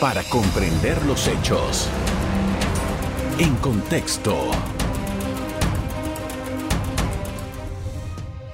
para 0.00 0.22
comprender 0.24 1.04
los 1.06 1.28
hechos. 1.28 1.88
En 3.38 3.54
contexto. 3.56 4.34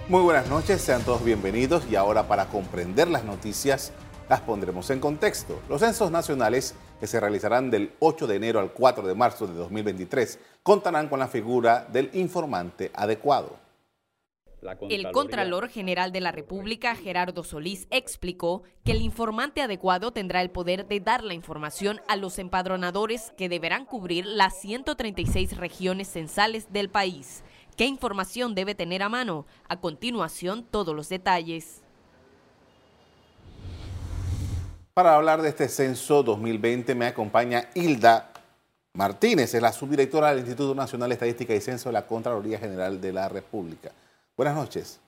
Muy 0.09 0.23
buenas 0.23 0.49
noches, 0.49 0.81
sean 0.83 1.03
todos 1.03 1.25
bienvenidos 1.25 1.85
y 1.91 1.97
ahora 1.97 2.29
para 2.29 2.47
comprender 2.47 3.09
las 3.09 3.25
noticias 3.25 3.93
las 4.29 4.41
pondremos 4.41 4.91
en 4.91 5.01
contexto. 5.01 5.61
Los 5.69 5.81
censos 5.81 6.11
nacionales 6.11 6.75
que 6.99 7.07
se 7.07 7.21
realizarán 7.21 7.71
del 7.71 7.93
8 8.01 8.27
de 8.27 8.37
enero 8.37 8.61
al 8.61 8.73
4 8.73 9.07
de 9.07 9.15
marzo 9.15 9.47
de 9.47 9.55
2023 9.55 10.39
contarán 10.63 11.09
con 11.09 11.21
la 11.21 11.29
figura 11.29 11.87
del 11.91 12.11
informante 12.13 12.91
adecuado. 12.95 13.60
El 14.91 15.11
Contralor 15.11 15.69
General 15.69 16.13
de 16.13 16.21
la 16.21 16.33
República, 16.33 16.95
Gerardo 16.95 17.45
Solís, 17.45 17.87
explicó 17.91 18.63
que 18.85 18.93
el 18.93 19.01
informante 19.01 19.63
adecuado 19.63 20.13
tendrá 20.13 20.43
el 20.43 20.51
poder 20.51 20.87
de 20.87 21.01
dar 21.01 21.25
la 21.25 21.35
información 21.35 22.01
a 22.09 22.17
los 22.17 22.39
empadronadores 22.39 23.33
que 23.39 23.49
deberán 23.49 23.87
cubrir 23.87 24.27
las 24.27 24.61
136 24.61 25.57
regiones 25.57 26.09
censales 26.09 26.73
del 26.73 26.91
país. 26.91 27.43
¿Qué 27.77 27.87
información 27.87 28.55
debe 28.55 28.75
tener 28.75 29.03
a 29.03 29.09
mano? 29.09 29.47
A 29.67 29.81
continuación, 29.81 30.67
todos 30.71 30.95
los 30.95 31.09
detalles. 31.09 31.81
Para 34.93 35.15
hablar 35.15 35.41
de 35.41 35.49
este 35.49 35.69
censo 35.69 36.23
2020 36.23 36.95
me 36.95 37.07
acompaña 37.07 37.71
Hilda 37.75 38.33
Martínez, 38.93 39.55
es 39.55 39.63
la 39.63 39.73
subdirectora 39.73 40.29
del 40.29 40.41
Instituto 40.41 40.75
Nacional 40.75 41.09
de 41.09 41.15
Estadística 41.15 41.55
y 41.55 41.61
Censo 41.61 41.89
de 41.89 41.95
la 41.95 42.07
Contraloría 42.07 42.59
General 42.59 43.01
de 43.01 43.13
la 43.13 43.29
República. 43.29 43.93
Buenas 44.41 44.57
noches. 44.57 44.99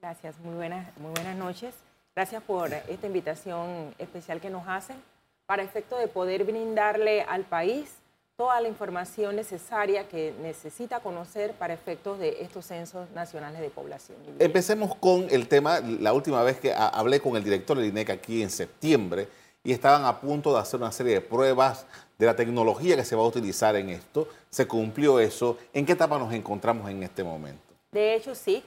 Gracias, 0.00 0.38
muy 0.38 0.54
buenas, 0.54 0.96
muy 0.98 1.10
buenas 1.10 1.36
noches. 1.36 1.74
Gracias 2.14 2.40
por 2.40 2.72
esta 2.72 3.04
invitación 3.08 3.96
especial 3.98 4.40
que 4.40 4.48
nos 4.48 4.62
hacen 4.68 4.94
para 5.44 5.64
efecto 5.64 5.98
de 5.98 6.06
poder 6.06 6.44
brindarle 6.44 7.22
al 7.22 7.42
país 7.42 7.94
toda 8.36 8.60
la 8.60 8.68
información 8.68 9.34
necesaria 9.34 10.06
que 10.06 10.32
necesita 10.40 11.00
conocer 11.00 11.54
para 11.54 11.74
efectos 11.74 12.20
de 12.20 12.42
estos 12.42 12.66
censos 12.66 13.10
nacionales 13.10 13.60
de 13.60 13.70
población. 13.70 14.18
Empecemos 14.38 14.94
con 14.94 15.26
el 15.28 15.48
tema, 15.48 15.80
la 15.80 16.12
última 16.12 16.44
vez 16.44 16.60
que 16.60 16.72
hablé 16.72 17.18
con 17.18 17.34
el 17.34 17.42
director 17.42 17.76
del 17.76 17.86
INEC 17.86 18.10
aquí 18.10 18.40
en 18.40 18.50
septiembre 18.50 19.26
y 19.64 19.72
estaban 19.72 20.04
a 20.04 20.20
punto 20.20 20.54
de 20.54 20.60
hacer 20.60 20.78
una 20.78 20.92
serie 20.92 21.14
de 21.14 21.22
pruebas 21.22 21.86
de 22.18 22.26
la 22.26 22.36
tecnología 22.36 22.94
que 22.94 23.04
se 23.04 23.16
va 23.16 23.22
a 23.24 23.26
utilizar 23.26 23.74
en 23.74 23.88
esto. 23.88 24.28
¿Se 24.48 24.68
cumplió 24.68 25.18
eso? 25.18 25.58
¿En 25.72 25.84
qué 25.84 25.94
etapa 25.94 26.20
nos 26.20 26.32
encontramos 26.32 26.88
en 26.88 27.02
este 27.02 27.24
momento? 27.24 27.65
De 27.96 28.14
hecho, 28.14 28.34
sí, 28.34 28.62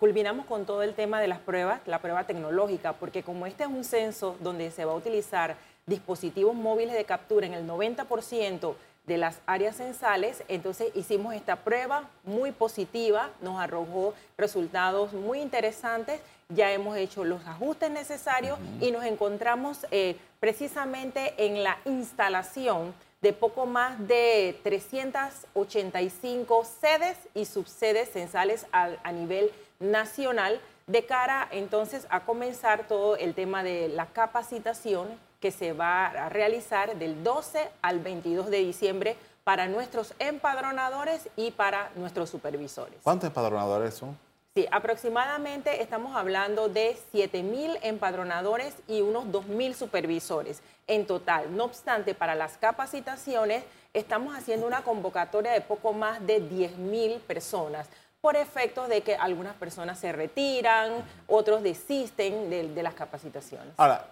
culminamos 0.00 0.46
con 0.46 0.64
todo 0.64 0.82
el 0.82 0.94
tema 0.94 1.20
de 1.20 1.28
las 1.28 1.40
pruebas, 1.40 1.82
la 1.84 1.98
prueba 1.98 2.24
tecnológica, 2.24 2.94
porque 2.94 3.22
como 3.22 3.46
este 3.46 3.64
es 3.64 3.68
un 3.68 3.84
censo 3.84 4.34
donde 4.40 4.70
se 4.70 4.86
va 4.86 4.92
a 4.92 4.94
utilizar 4.94 5.56
dispositivos 5.84 6.54
móviles 6.54 6.94
de 6.94 7.04
captura 7.04 7.46
en 7.46 7.52
el 7.52 7.68
90% 7.68 8.74
de 9.06 9.18
las 9.18 9.40
áreas 9.44 9.76
censales, 9.76 10.42
entonces 10.48 10.90
hicimos 10.94 11.34
esta 11.34 11.56
prueba 11.56 12.08
muy 12.24 12.50
positiva, 12.50 13.28
nos 13.42 13.60
arrojó 13.60 14.14
resultados 14.38 15.12
muy 15.12 15.42
interesantes, 15.42 16.22
ya 16.48 16.72
hemos 16.72 16.96
hecho 16.96 17.24
los 17.24 17.46
ajustes 17.46 17.90
necesarios 17.90 18.58
y 18.80 18.90
nos 18.90 19.04
encontramos 19.04 19.86
eh, 19.90 20.16
precisamente 20.40 21.34
en 21.36 21.62
la 21.62 21.76
instalación 21.84 22.94
de 23.22 23.32
poco 23.32 23.64
más 23.66 23.98
de 24.06 24.60
385 24.64 26.64
sedes 26.64 27.16
y 27.34 27.46
subsedes 27.46 28.12
censales 28.12 28.66
a, 28.72 29.12
nivel 29.12 29.52
nacional 29.78 30.60
de 30.88 31.06
cara 31.06 31.46
entonces 31.52 32.08
a 32.10 32.24
comenzar 32.24 32.88
todo 32.88 33.16
el 33.16 33.34
tema 33.34 33.62
de 33.62 33.86
la 33.88 34.06
capacitación 34.06 35.06
que 35.40 35.52
se 35.52 35.72
va 35.72 36.06
a 36.06 36.28
realizar 36.28 36.96
del 36.96 37.24
12 37.24 37.70
al 37.80 38.00
22 38.00 38.50
de 38.50 38.58
diciembre 38.58 39.16
para 39.44 39.68
nuestros 39.68 40.12
empadronadores 40.18 41.30
y 41.36 41.52
para 41.52 41.90
nuestros 41.96 42.28
supervisores. 42.30 42.98
¿Cuántos 43.02 43.28
empadronadores 43.28 43.94
son? 43.94 44.16
Sí, 44.54 44.66
aproximadamente 44.70 45.80
estamos 45.80 46.14
hablando 46.14 46.68
de 46.68 46.94
7.000 47.14 47.78
empadronadores 47.80 48.74
y 48.86 49.00
unos 49.00 49.24
2.000 49.28 49.72
supervisores 49.72 50.60
en 50.86 51.06
total. 51.06 51.56
No 51.56 51.64
obstante, 51.64 52.14
para 52.14 52.34
las 52.34 52.58
capacitaciones 52.58 53.64
estamos 53.94 54.36
haciendo 54.36 54.66
una 54.66 54.82
convocatoria 54.82 55.52
de 55.52 55.62
poco 55.62 55.94
más 55.94 56.26
de 56.26 56.42
10.000 56.42 57.20
personas 57.20 57.88
por 58.20 58.36
efectos 58.36 58.90
de 58.90 59.00
que 59.00 59.16
algunas 59.16 59.54
personas 59.54 59.98
se 59.98 60.12
retiran, 60.12 61.02
otros 61.28 61.62
desisten 61.62 62.50
de, 62.50 62.82
las 62.82 62.92
capacitaciones. 62.92 63.72
Ahora, 63.78 64.06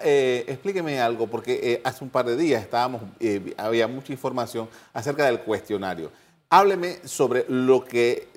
eh, 0.00 0.44
explíqueme 0.48 1.00
algo, 1.00 1.28
porque 1.28 1.60
eh, 1.62 1.80
hace 1.84 2.02
un 2.02 2.10
par 2.10 2.26
de 2.26 2.36
días 2.36 2.60
estábamos, 2.60 3.00
eh, 3.20 3.54
había 3.56 3.86
mucha 3.86 4.12
información 4.12 4.68
acerca 4.92 5.24
del 5.26 5.38
cuestionario. 5.38 6.10
Hábleme 6.50 7.06
sobre 7.06 7.46
lo 7.48 7.84
que 7.84 8.28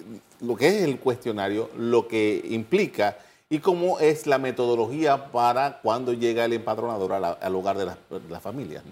lo 0.42 0.56
que 0.56 0.68
es 0.68 0.84
el 0.84 1.00
cuestionario, 1.00 1.72
lo 1.76 2.08
que 2.08 2.44
implica 2.50 3.18
y 3.50 3.58
cómo 3.60 4.00
es 4.00 4.26
la 4.28 4.38
metodología 4.38 5.32
para 5.32 5.80
cuando 5.82 6.12
llega 6.14 6.46
el 6.46 6.54
empadronador 6.54 7.14
al 7.14 7.56
hogar 7.56 7.76
de 7.78 7.86
las, 7.86 7.98
familias. 8.42 8.84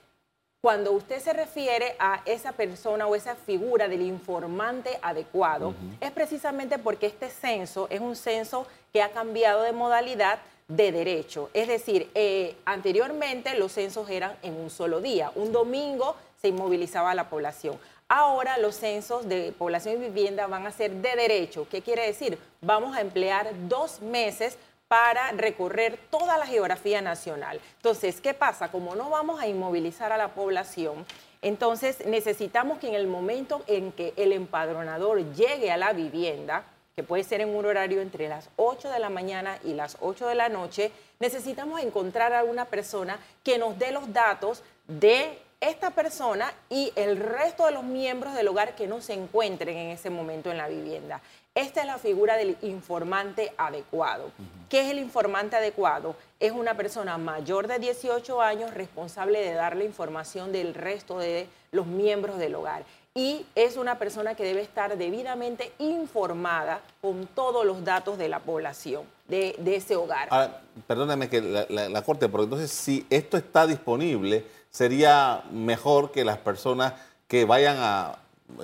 cuando 0.62 0.92
usted 0.92 1.20
se 1.20 1.34
refiere 1.34 1.96
a 1.98 2.22
esa 2.26 2.52
persona 2.52 3.08
o 3.08 3.16
esa 3.16 3.36
figura 3.36 3.88
del 3.88 4.04
informante 4.04 5.00
adecuado, 5.02 5.74
es 6.00 6.12
precisamente 6.12 6.78
porque 6.78 7.08
este 7.08 7.30
censo 7.30 7.88
es 7.90 8.00
un 8.00 8.16
censo 8.16 8.68
que 8.94 9.02
ha 9.02 9.12
cambiado 9.12 9.64
de 9.64 9.72
modalidad 9.72 10.40
de 10.68 10.92
derecho. 10.92 11.50
Es 11.54 11.68
decir, 11.68 12.12
eh, 12.14 12.56
anteriormente 12.66 13.58
los 13.58 13.72
censos 13.72 14.08
eran 14.10 14.38
en 14.44 14.54
un 14.54 14.70
solo 14.70 15.02
día. 15.02 15.32
Un 15.36 15.52
domingo 15.52 16.16
se 16.40 16.50
inmovilizaba 16.50 17.16
la 17.16 17.30
población. 17.30 17.80
Ahora 18.08 18.58
los 18.58 18.76
censos 18.76 19.28
de 19.28 19.54
población 19.58 19.96
y 19.96 20.10
vivienda 20.10 20.46
van 20.46 20.68
a 20.68 20.72
ser 20.72 20.92
de 20.92 21.16
derecho. 21.16 21.68
¿Qué 21.72 21.82
quiere 21.82 22.06
decir? 22.06 22.38
Vamos 22.62 22.96
a 22.96 23.02
emplear 23.02 23.50
dos 23.68 24.02
meses 24.02 24.58
para 24.92 25.32
recorrer 25.32 25.98
toda 26.10 26.38
la 26.38 26.46
geografía 26.46 27.02
nacional. 27.02 27.62
Entonces, 27.78 28.20
¿qué 28.20 28.34
pasa? 28.34 28.72
Como 28.72 28.94
no 28.94 29.10
vamos 29.10 29.40
a 29.40 29.48
inmovilizar 29.48 30.12
a 30.12 30.18
la 30.18 30.34
población, 30.34 31.06
entonces 31.42 32.06
necesitamos 32.06 32.78
que 32.78 32.90
en 32.90 32.96
el 32.96 33.08
momento 33.08 33.64
en 33.68 33.94
que 33.94 34.14
el 34.18 34.34
empadronador 34.34 35.34
llegue 35.34 35.72
a 35.72 35.78
la 35.78 35.94
vivienda, 35.94 36.66
que 36.94 37.04
puede 37.04 37.24
ser 37.24 37.40
en 37.40 37.56
un 37.56 37.66
horario 37.66 38.02
entre 38.02 38.28
las 38.28 38.50
8 38.58 38.90
de 38.90 39.00
la 39.00 39.10
mañana 39.10 39.60
y 39.64 39.76
las 39.76 39.96
8 40.02 40.28
de 40.28 40.36
la 40.36 40.50
noche, 40.50 40.92
necesitamos 41.22 41.80
encontrar 41.80 42.34
a 42.34 42.44
una 42.44 42.66
persona 42.66 43.18
que 43.46 43.58
nos 43.58 43.80
dé 43.80 43.94
los 43.94 44.12
datos 44.12 44.62
de 44.90 45.40
esta 45.62 45.92
persona 45.92 46.52
y 46.70 46.92
el 46.96 47.18
resto 47.18 47.68
de 47.68 47.72
los 47.72 47.84
miembros 47.84 48.34
del 48.34 48.48
hogar 48.48 48.76
que 48.76 48.88
no 48.88 49.00
se 49.00 49.14
encuentren 49.14 49.78
en 49.78 49.90
ese 49.92 50.10
momento 50.10 50.52
en 50.52 50.58
la 50.58 50.68
vivienda. 50.68 51.22
Esta 51.54 51.82
es 51.82 51.88
la 51.88 51.98
figura 51.98 52.36
del 52.36 52.58
informante 52.62 53.54
adecuado. 53.58 54.32
¿Qué 54.70 54.82
es 54.82 54.90
el 54.90 54.98
informante 54.98 55.56
adecuado? 55.56 56.16
Es 56.40 56.52
una 56.52 56.76
persona 56.76 57.18
mayor 57.18 57.68
de 57.68 57.78
18 57.78 58.42
años 58.42 58.74
responsable 58.74 59.40
de 59.40 59.54
darle 59.54 59.86
información 59.86 60.52
del 60.52 60.74
resto 60.74 61.20
de 61.20 61.48
los 61.72 61.86
miembros 61.86 62.38
del 62.40 62.56
hogar. 62.56 62.84
Y 63.14 63.46
es 63.56 63.76
una 63.76 64.00
persona 64.00 64.36
que 64.36 64.46
debe 64.46 64.62
estar 64.62 64.98
debidamente 64.98 65.74
informada 65.78 66.80
con 67.02 67.28
todos 67.28 67.66
los 67.66 67.84
datos 67.84 68.18
de 68.18 68.30
la 68.30 68.40
población 68.40 69.04
de, 69.28 69.54
ese 69.66 69.98
hogar. 69.98 70.30
Ahora, 70.32 70.62
perdóname 70.88 71.30
que 71.30 71.42
la, 71.42 71.66
la 71.68 72.02
corte, 72.04 72.30
porque 72.30 72.46
entonces 72.46 72.72
si 72.72 73.06
esto 73.10 73.36
está 73.36 73.68
disponible, 73.68 74.46
sería 74.72 75.44
mejor 75.52 76.12
que 76.12 76.24
las 76.24 76.38
personas 76.38 76.94
que 77.28 77.46
vayan 77.46 77.78
a, 77.80 78.18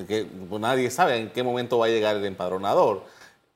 que 0.07 0.25
pues, 0.49 0.61
nadie 0.61 0.89
sabe 0.89 1.17
en 1.17 1.29
qué 1.29 1.43
momento 1.43 1.77
va 1.77 1.85
a 1.85 1.89
llegar 1.89 2.15
el 2.15 2.25
empadronador. 2.25 3.03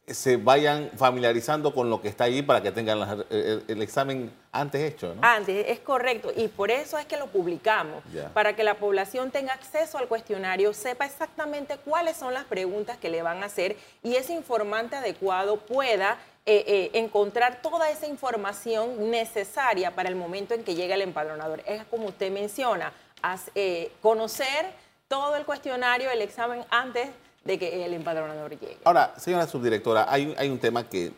se 0.08 0.36
vayan 0.36 0.92
familiarizando 0.98 1.74
con 1.74 1.90
lo 1.90 2.02
que 2.02 2.10
está 2.10 2.26
allí 2.26 2.42
para 2.42 2.62
que 2.62 2.72
tengan 2.72 3.26
el, 3.30 3.82
examen 3.82 4.32
antes 4.52 4.82
hecho. 4.82 5.16
¿no? 5.16 5.22
Antes, 5.24 5.66
es 5.70 5.80
correcto. 5.80 6.32
Y 6.36 6.50
por 6.50 6.70
eso 6.70 6.98
es 6.98 7.06
que 7.06 7.16
lo 7.18 7.28
publicamos, 7.28 8.04
para 8.34 8.54
que 8.56 8.64
la 8.64 8.76
población 8.76 9.32
tenga 9.32 9.54
acceso 9.54 9.98
al 9.98 10.08
cuestionario, 10.08 10.74
sepa 10.74 11.06
exactamente 11.06 11.78
cuáles 11.78 12.18
son 12.18 12.34
las 12.34 12.44
preguntas 12.44 12.98
que 12.98 13.10
le 13.10 13.22
van 13.22 13.42
a 13.44 13.46
hacer 13.46 13.78
y 14.04 14.16
ese 14.16 14.34
informante 14.34 14.98
adecuado 14.98 15.58
pueda 15.58 16.18
eh, 16.48 16.64
eh, 16.66 16.92
encontrar 16.96 17.62
toda 17.62 17.92
esa 17.92 18.08
información 18.08 19.12
necesaria 19.12 19.94
para 19.94 20.10
el 20.10 20.16
momento 20.16 20.56
en 20.56 20.64
que 20.64 20.74
llega 20.74 20.96
el 20.96 21.04
empadronador. 21.04 21.62
Es 21.68 21.84
como 21.86 22.08
usted 22.08 22.32
menciona, 22.32 22.92
eh, 23.54 23.92
conocer 24.02 24.74
todo 25.08 25.36
el 25.36 25.46
cuestionario, 25.46 26.10
el 26.10 26.20
examen 26.22 26.66
antes 26.72 27.10
de 27.44 27.60
que 27.60 27.86
el 27.86 27.94
empadronador 27.94 28.60
llegue. 28.60 28.80
Ahora, 28.84 29.14
señora 29.20 29.46
subdirectora, 29.46 30.12
hay, 30.12 30.34
hay 30.36 30.50
un 30.50 30.58
tema 30.58 30.90
que 30.90 31.12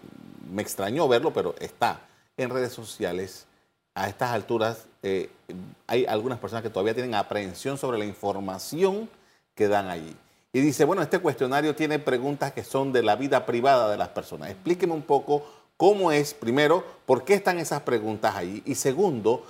me 0.52 0.62
extrañó 0.62 1.08
verlo, 1.08 1.31
pero 1.31 1.56
está 1.58 2.02
en 2.36 2.50
redes 2.50 2.74
sociales. 2.74 3.46
A 3.96 4.10
estas 4.10 4.31
alturas 4.31 4.88
hay 5.88 6.06
algunas 6.06 6.40
personas 6.40 6.64
que 6.64 6.69
todavía 6.69 6.94
tienen 6.94 7.16
aprehensión 7.16 7.78
sobre 7.78 7.98
la 7.98 8.06
información 8.06 9.10
que 9.56 9.69
dan 9.69 9.88
allí. 9.88 10.16
Y 10.56 10.62
dice, 10.62 10.86
bueno, 10.86 11.02
este 11.02 11.18
cuestionario 11.18 11.76
tiene 11.76 11.98
preguntas 11.98 12.52
que 12.54 12.64
son 12.64 12.94
de 12.94 13.02
la 13.02 13.16
vida 13.16 13.44
privada 13.44 13.90
de 13.90 13.98
las 13.98 14.10
personas. 14.10 14.52
Explíqueme 14.52 14.94
un 14.94 15.02
poco 15.02 15.44
cómo 15.78 16.12
es, 16.12 16.36
primero, 16.36 16.84
por 17.08 17.26
qué 17.26 17.34
están 17.34 17.58
esas 17.58 17.82
preguntas 17.82 18.36
allí. 18.36 18.62
Y 18.64 18.76
segundo, 18.76 19.44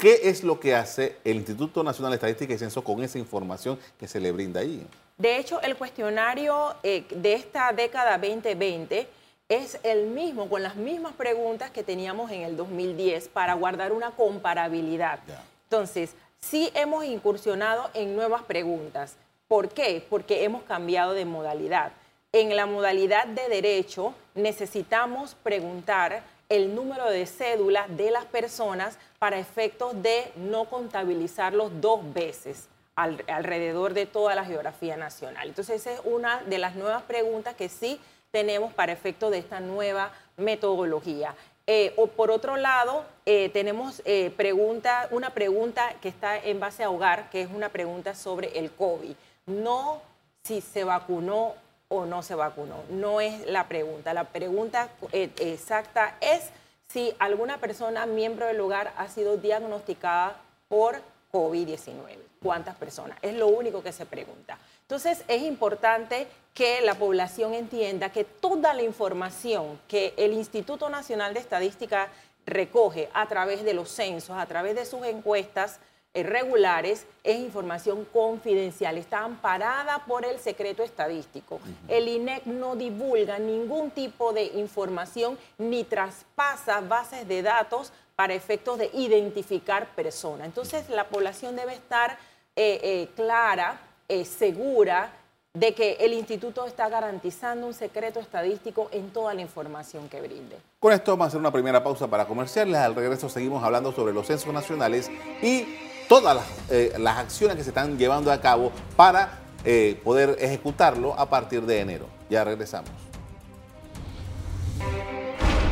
¿qué 0.00 0.20
es 0.22 0.42
lo 0.42 0.58
que 0.58 0.74
hace 0.74 1.18
el 1.24 1.36
Instituto 1.36 1.84
Nacional 1.84 2.12
de 2.12 2.14
Estadística 2.14 2.54
y 2.54 2.58
Censo 2.58 2.82
con 2.82 3.04
esa 3.04 3.18
información 3.18 3.78
que 3.98 4.08
se 4.08 4.18
le 4.18 4.32
brinda 4.32 4.60
allí? 4.60 4.86
De 5.18 5.36
hecho, 5.36 5.60
el 5.60 5.76
cuestionario 5.76 6.74
eh, 6.82 7.04
de 7.10 7.34
esta 7.34 7.70
década 7.74 8.16
2020 8.16 9.06
es 9.50 9.78
el 9.82 10.06
mismo, 10.06 10.48
con 10.48 10.62
las 10.62 10.76
mismas 10.76 11.12
preguntas 11.12 11.70
que 11.70 11.82
teníamos 11.82 12.30
en 12.30 12.40
el 12.40 12.56
2010 12.56 13.28
para 13.28 13.52
guardar 13.52 13.92
una 13.92 14.10
comparabilidad. 14.12 15.20
Entonces, 15.64 16.14
sí 16.40 16.70
hemos 16.74 17.04
incursionado 17.04 17.90
en 17.92 18.16
nuevas 18.16 18.42
preguntas. 18.44 19.16
¿Por 19.48 19.68
qué? 19.68 20.04
Porque 20.08 20.44
hemos 20.44 20.62
cambiado 20.62 21.12
de 21.12 21.24
modalidad. 21.24 21.92
En 22.32 22.56
la 22.56 22.66
modalidad 22.66 23.26
de 23.26 23.48
derecho 23.48 24.14
necesitamos 24.34 25.36
preguntar 25.42 26.22
el 26.48 26.74
número 26.74 27.08
de 27.10 27.26
cédulas 27.26 27.94
de 27.96 28.10
las 28.10 28.24
personas 28.24 28.98
para 29.18 29.38
efectos 29.38 30.02
de 30.02 30.32
no 30.36 30.64
contabilizarlos 30.64 31.70
dos 31.80 32.00
veces 32.12 32.68
alrededor 32.96 33.92
de 33.92 34.06
toda 34.06 34.34
la 34.34 34.44
geografía 34.44 34.96
nacional. 34.96 35.48
Entonces, 35.48 35.80
esa 35.80 35.92
es 35.92 36.00
una 36.04 36.42
de 36.42 36.58
las 36.58 36.76
nuevas 36.76 37.02
preguntas 37.02 37.54
que 37.54 37.68
sí 37.68 38.00
tenemos 38.30 38.72
para 38.72 38.92
efecto 38.92 39.30
de 39.30 39.38
esta 39.38 39.60
nueva 39.60 40.12
metodología. 40.36 41.34
Eh, 41.66 41.94
o 41.96 42.08
por 42.08 42.30
otro 42.30 42.56
lado, 42.56 43.04
eh, 43.24 43.48
tenemos 43.48 44.02
eh, 44.04 44.32
pregunta, 44.36 45.08
una 45.10 45.30
pregunta 45.30 45.94
que 46.02 46.08
está 46.08 46.36
en 46.36 46.60
base 46.60 46.84
a 46.84 46.90
hogar, 46.90 47.30
que 47.30 47.42
es 47.42 47.48
una 47.50 47.70
pregunta 47.70 48.14
sobre 48.14 48.58
el 48.58 48.70
COVID. 48.70 49.14
No 49.46 50.00
si 50.42 50.60
se 50.60 50.84
vacunó 50.84 51.54
o 51.88 52.06
no 52.06 52.22
se 52.22 52.34
vacunó. 52.34 52.82
No 52.90 53.20
es 53.20 53.46
la 53.46 53.68
pregunta. 53.68 54.14
La 54.14 54.24
pregunta 54.24 54.88
exacta 55.12 56.16
es 56.20 56.50
si 56.88 57.14
alguna 57.18 57.58
persona, 57.58 58.06
miembro 58.06 58.46
del 58.46 58.60
hogar, 58.60 58.92
ha 58.96 59.08
sido 59.08 59.36
diagnosticada 59.36 60.36
por 60.68 61.00
COVID-19. 61.32 62.18
¿Cuántas 62.42 62.76
personas? 62.76 63.18
Es 63.22 63.34
lo 63.34 63.48
único 63.48 63.82
que 63.82 63.92
se 63.92 64.06
pregunta. 64.06 64.58
Entonces 64.82 65.24
es 65.28 65.42
importante 65.42 66.26
que 66.52 66.82
la 66.82 66.94
población 66.94 67.54
entienda 67.54 68.10
que 68.10 68.24
toda 68.24 68.74
la 68.74 68.82
información 68.82 69.80
que 69.88 70.14
el 70.16 70.32
Instituto 70.34 70.88
Nacional 70.88 71.34
de 71.34 71.40
Estadística 71.40 72.08
recoge 72.46 73.08
a 73.14 73.26
través 73.26 73.64
de 73.64 73.74
los 73.74 73.90
censos, 73.90 74.36
a 74.36 74.46
través 74.46 74.74
de 74.76 74.84
sus 74.84 75.04
encuestas, 75.04 75.78
eh, 75.78 75.80
regulares 76.22 77.06
es 77.24 77.38
información 77.38 78.04
confidencial, 78.12 78.96
está 78.98 79.24
amparada 79.24 80.04
por 80.06 80.24
el 80.24 80.38
secreto 80.38 80.82
estadístico. 80.82 81.60
El 81.88 82.08
INEC 82.08 82.46
no 82.46 82.76
divulga 82.76 83.38
ningún 83.38 83.90
tipo 83.90 84.32
de 84.32 84.44
información 84.44 85.36
ni 85.58 85.82
traspasa 85.84 86.80
bases 86.80 87.26
de 87.26 87.42
datos 87.42 87.92
para 88.14 88.34
efectos 88.34 88.78
de 88.78 88.90
identificar 88.94 89.88
personas. 89.96 90.46
Entonces 90.46 90.88
la 90.88 91.08
población 91.08 91.56
debe 91.56 91.74
estar 91.74 92.16
eh, 92.54 92.80
eh, 92.82 93.08
clara, 93.16 93.80
segura 94.24 95.10
de 95.54 95.72
que 95.72 95.92
el 96.00 96.12
instituto 96.12 96.66
está 96.66 96.88
garantizando 96.88 97.66
un 97.66 97.74
secreto 97.74 98.18
estadístico 98.18 98.88
en 98.90 99.10
toda 99.10 99.34
la 99.34 99.40
información 99.40 100.08
que 100.08 100.20
brinde. 100.20 100.56
Con 100.80 100.92
esto 100.92 101.12
vamos 101.12 101.26
a 101.26 101.28
hacer 101.28 101.40
una 101.40 101.52
primera 101.52 101.82
pausa 101.82 102.08
para 102.08 102.26
comerciales. 102.26 102.76
Al 102.76 102.94
regreso 102.94 103.28
seguimos 103.28 103.62
hablando 103.62 103.92
sobre 103.92 104.12
los 104.12 104.26
censos 104.26 104.52
nacionales 104.52 105.10
y 105.42 105.64
todas 106.08 106.44
eh, 106.70 106.94
las, 106.98 107.18
acciones 107.18 107.56
que 107.56 107.62
se 107.62 107.70
están 107.70 107.98
llevando 107.98 108.32
a 108.32 108.40
cabo 108.40 108.72
para 108.96 109.40
eh, 109.64 110.00
poder 110.04 110.36
ejecutarlo 110.40 111.18
a 111.18 111.28
partir 111.28 111.62
de 111.62 111.80
enero. 111.80 112.06
Ya 112.28 112.44
regresamos. 112.44 112.90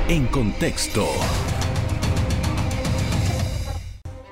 En 0.08 0.26
contexto. 0.26 1.06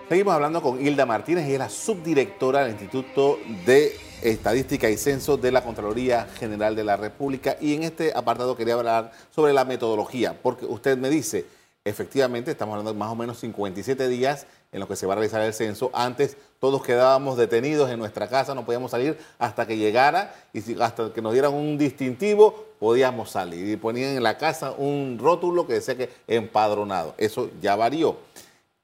Seguimos 0.09 0.35
hablando 0.35 0.61
con 0.61 0.85
Hilda 0.85 1.07
Martínez, 1.07 1.49
y 1.49 1.53
es 1.53 1.59
la 1.59 1.71
subdirectora 1.71 2.63
del 2.63 2.73
Instituto 2.73 3.39
de 3.65 3.97
Estadística 4.23 4.91
y 4.91 4.97
Censo 4.97 5.37
de 5.37 5.53
la 5.53 5.63
Contraloría 5.63 6.27
General 6.39 6.75
de 6.75 6.83
la 6.83 6.97
República. 6.97 7.57
Y 7.61 7.75
en 7.75 7.85
este 7.85 8.13
apartado 8.13 8.57
quería 8.57 8.75
hablar 8.75 9.13
sobre 9.31 9.53
la 9.53 9.65
metodología, 9.65 10.37
porque 10.43 10.67
usted 10.67 10.99
me 10.99 11.11
dice, 11.11 11.47
efectivamente, 11.85 12.51
estamos 12.51 12.73
hablando 12.73 12.93
de 12.93 12.99
más 12.99 13.13
o 13.13 13.15
menos 13.15 13.39
57 13.39 14.09
días 14.09 14.47
en 14.73 14.81
los 14.81 14.89
que 14.89 14.97
se 14.97 15.07
va 15.07 15.15
a 15.15 15.17
realizar 15.17 15.41
el 15.43 15.53
censo. 15.53 15.91
Antes 15.93 16.37
todos 16.59 16.83
quedábamos 16.83 17.37
detenidos 17.37 17.91
en 17.91 17.99
nuestra 17.99 18.29
casa, 18.29 18.55
no 18.55 18.65
podíamos 18.65 18.91
salir 18.91 19.19
hasta 19.39 19.67
que 19.67 19.77
llegara 19.77 20.35
y 20.53 20.81
hasta 20.81 21.13
que 21.13 21.23
nos 21.23 21.33
dieran 21.33 21.55
un 21.55 21.79
distintivo 21.79 22.67
podíamos 22.79 23.31
salir. 23.31 23.69
Y 23.69 23.77
ponían 23.77 24.17
en 24.17 24.23
la 24.23 24.39
casa 24.39 24.73
un 24.73 25.19
rótulo 25.21 25.67
que 25.67 25.75
decía 25.75 25.97
que 25.97 26.11
empadronado. 26.27 27.15
Eso 27.19 27.51
ya 27.61 27.77
varió. 27.77 28.17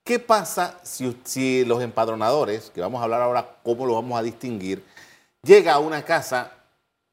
¿Qué 0.07 0.21
pasa 0.21 0.79
si, 0.85 1.65
los 1.65 1.83
empadronadores, 1.83 2.71
que 2.71 2.81
vamos 2.81 3.01
a 3.01 3.05
hablar 3.05 3.23
ahora 3.23 3.57
cómo 3.65 3.87
lo 3.87 3.95
vamos 3.95 4.17
a 4.17 4.23
distinguir, 4.23 4.85
llega 5.43 5.73
a 5.73 5.81
una 5.81 6.05
casa 6.05 6.53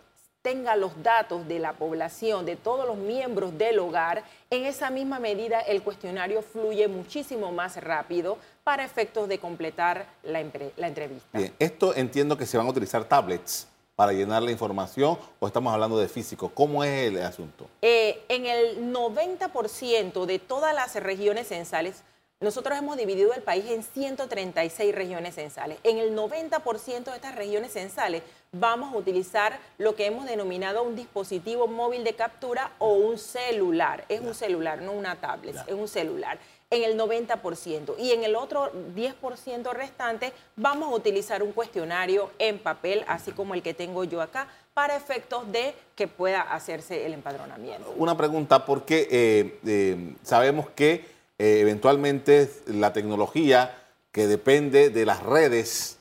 tenga 0.41 0.77
los 0.77 1.03
datos 1.03 1.47
de 1.47 1.59
la 1.59 1.75
población, 1.75 2.47
de 2.47 2.57
todos 2.57 2.87
los 2.87 2.97
miembros 2.97 3.59
del 3.59 3.79
hogar, 3.81 4.25
en 4.51 4.65
esa 4.65 4.89
misma 4.89 5.19
medida 5.19 5.61
el 5.61 5.83
cuestionario 5.83 6.41
fluye 6.43 6.89
muchísimo 6.89 7.53
más 7.53 7.77
rápido 7.83 8.39
para 8.65 8.85
efectos 8.85 9.29
de 9.29 9.39
completar 9.39 10.07
la, 10.23 10.43
la 10.77 10.87
entrevista. 10.89 11.37
Bien, 11.37 11.53
esto 11.59 11.95
entiendo 11.95 12.39
que 12.39 12.47
se 12.47 12.57
van 12.57 12.67
a 12.67 12.71
utilizar 12.71 13.05
tablets 13.05 13.68
para 13.99 14.13
llenar 14.13 14.45
la 14.45 14.53
información 14.53 15.19
o 15.41 15.47
estamos 15.49 15.75
hablando 15.75 15.99
de 15.99 16.07
físico? 16.07 16.53
¿Cómo 16.55 16.85
es 16.85 17.09
el 17.09 17.21
asunto? 17.21 17.67
Eh, 17.83 18.23
en 18.29 18.47
el 18.47 18.93
90% 18.93 20.25
de 20.25 20.39
todas 20.39 20.73
las 20.73 20.95
regiones 21.03 21.49
censales, 21.49 22.05
nosotros 22.39 22.79
hemos 22.79 22.97
dividido 22.97 23.35
el 23.35 23.43
país 23.43 23.65
en 23.69 23.83
136 23.83 24.95
regiones 24.95 25.35
censales. 25.35 25.79
En 25.83 25.99
el 25.99 26.15
90% 26.17 27.11
de 27.11 27.17
estas 27.17 27.35
regiones 27.35 27.73
censales 27.73 28.23
vamos 28.53 28.93
a 28.93 28.97
utilizar 28.97 29.59
lo 29.79 29.95
que 29.95 30.07
hemos 30.07 30.27
denominado 30.27 30.83
un 30.83 30.97
dispositivo 30.97 31.67
móvil 31.67 32.05
de 32.05 32.15
captura 32.15 32.73
o 32.79 32.95
un 32.95 33.19
celular. 33.19 34.05
Es 34.09 34.21
un 34.21 34.35
celular, 34.35 34.83
no 34.83 34.93
una 34.93 35.17
tablet, 35.17 35.57
es 35.67 35.75
un 35.75 35.89
celular 35.89 36.39
en 36.71 36.85
el 36.85 36.99
90% 36.99 37.95
y 37.99 38.13
en 38.13 38.25
el 38.25 38.37
otro 38.37 38.71
10% 38.95 39.73
restante 39.73 40.33
vamos 40.57 40.93
a 40.93 40.97
utilizar 40.97 41.43
un 41.43 41.53
cuestionario 41.53 42.31
en 42.39 42.59
papel, 42.59 43.05
así 43.09 43.33
como 43.33 43.55
el 43.55 43.63
que 43.63 43.75
tengo 43.75 44.05
yo 44.05 44.21
acá, 44.21 44.49
para 44.75 44.97
efectos 44.97 45.51
de 45.51 45.75
que 45.97 46.07
pueda 46.09 46.43
hacerse 46.43 47.07
el 47.07 47.15
empadronamiento. 47.15 47.93
Una 47.97 48.17
pregunta, 48.17 48.65
porque 48.65 49.09
eh, 49.11 49.59
eh, 49.67 50.15
sabemos 50.23 50.69
que 50.71 51.07
eh, 51.39 51.61
eventualmente 51.61 52.51
la 52.67 52.93
tecnología 52.93 53.75
que 54.13 54.27
depende 54.27 54.91
de 54.91 55.07
las 55.07 55.23
redes 55.23 55.97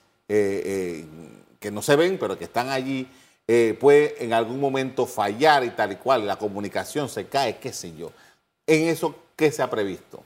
que 1.67 1.71
no 1.71 1.81
se 1.81 1.97
ven, 1.97 2.17
pero 2.17 2.37
que 2.37 2.45
están 2.45 2.69
allí, 2.69 3.05
puede 3.77 4.23
en 4.23 4.31
algún 4.31 4.57
momento 4.57 5.05
fallar 5.05 5.65
y 5.65 5.71
tal 5.71 5.91
y 5.91 5.95
cual, 5.97 6.25
la 6.25 6.37
comunicación 6.37 7.09
se 7.09 7.27
cae, 7.27 7.57
qué 7.57 7.73
sé 7.73 7.93
yo. 7.93 8.13
¿En 8.65 8.87
eso 8.87 9.13
qué 9.35 9.51
se 9.51 9.61
ha 9.61 9.69
previsto? 9.69 10.23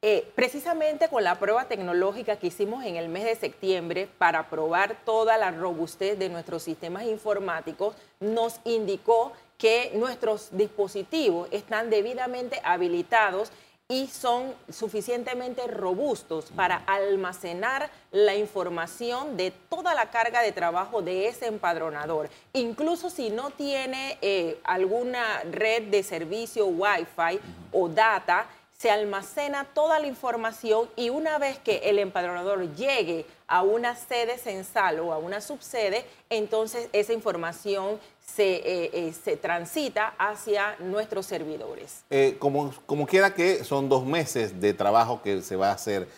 Eh, 0.00 0.26
precisamente 0.34 1.08
con 1.08 1.22
la 1.22 1.38
prueba 1.38 1.66
tecnológica 1.66 2.36
que 2.36 2.46
hicimos 2.46 2.82
en 2.86 2.96
el 2.96 3.10
mes 3.10 3.24
de 3.24 3.36
septiembre 3.36 4.08
para 4.16 4.48
probar 4.48 4.96
toda 5.04 5.36
la 5.36 5.50
robustez 5.50 6.18
de 6.18 6.30
nuestros 6.30 6.62
sistemas 6.62 7.04
informáticos, 7.04 7.94
nos 8.18 8.60
indicó 8.64 9.32
que 9.58 9.92
nuestros 9.96 10.48
dispositivos 10.52 11.46
están 11.50 11.90
debidamente 11.90 12.58
habilitados 12.64 13.52
y 13.90 14.06
son 14.06 14.54
suficientemente 14.70 15.66
robustos 15.66 16.46
para 16.54 16.76
almacenar 16.86 17.90
la 18.12 18.36
información 18.36 19.36
de 19.36 19.50
toda 19.50 19.94
la 19.94 20.10
carga 20.10 20.42
de 20.42 20.52
trabajo 20.52 21.02
de 21.02 21.26
ese 21.26 21.48
empadronador. 21.48 22.30
Incluso 22.52 23.10
si 23.10 23.30
no 23.30 23.50
tiene 23.50 24.16
eh, 24.22 24.60
alguna 24.62 25.42
red 25.50 25.88
de 25.90 26.04
servicio 26.04 26.66
Wi-Fi 26.68 27.40
o 27.72 27.88
data, 27.88 28.46
se 28.78 28.92
almacena 28.92 29.66
toda 29.74 29.98
la 29.98 30.06
información 30.06 30.88
y 30.96 31.10
una 31.10 31.38
vez 31.38 31.58
que 31.58 31.78
el 31.90 31.98
empadronador 31.98 32.74
llegue 32.76 33.26
a 33.48 33.62
una 33.62 33.96
sede 33.96 34.38
censal 34.38 35.00
o 35.00 35.12
a 35.12 35.18
una 35.18 35.40
subsede, 35.40 36.06
entonces 36.30 36.88
esa 36.92 37.12
información 37.12 37.98
se, 38.34 38.56
eh, 38.56 38.90
eh, 38.92 39.12
se 39.12 39.36
transita 39.36 40.14
hacia 40.18 40.76
nuestros 40.78 41.26
servidores. 41.26 42.04
Eh, 42.10 42.36
como, 42.38 42.72
como 42.86 43.06
quiera 43.06 43.34
que 43.34 43.64
son 43.64 43.88
dos 43.88 44.04
meses 44.04 44.60
de 44.60 44.74
trabajo 44.74 45.22
que 45.22 45.42
se 45.42 45.56
va 45.56 45.70
a 45.70 45.72
hacer, 45.72 46.08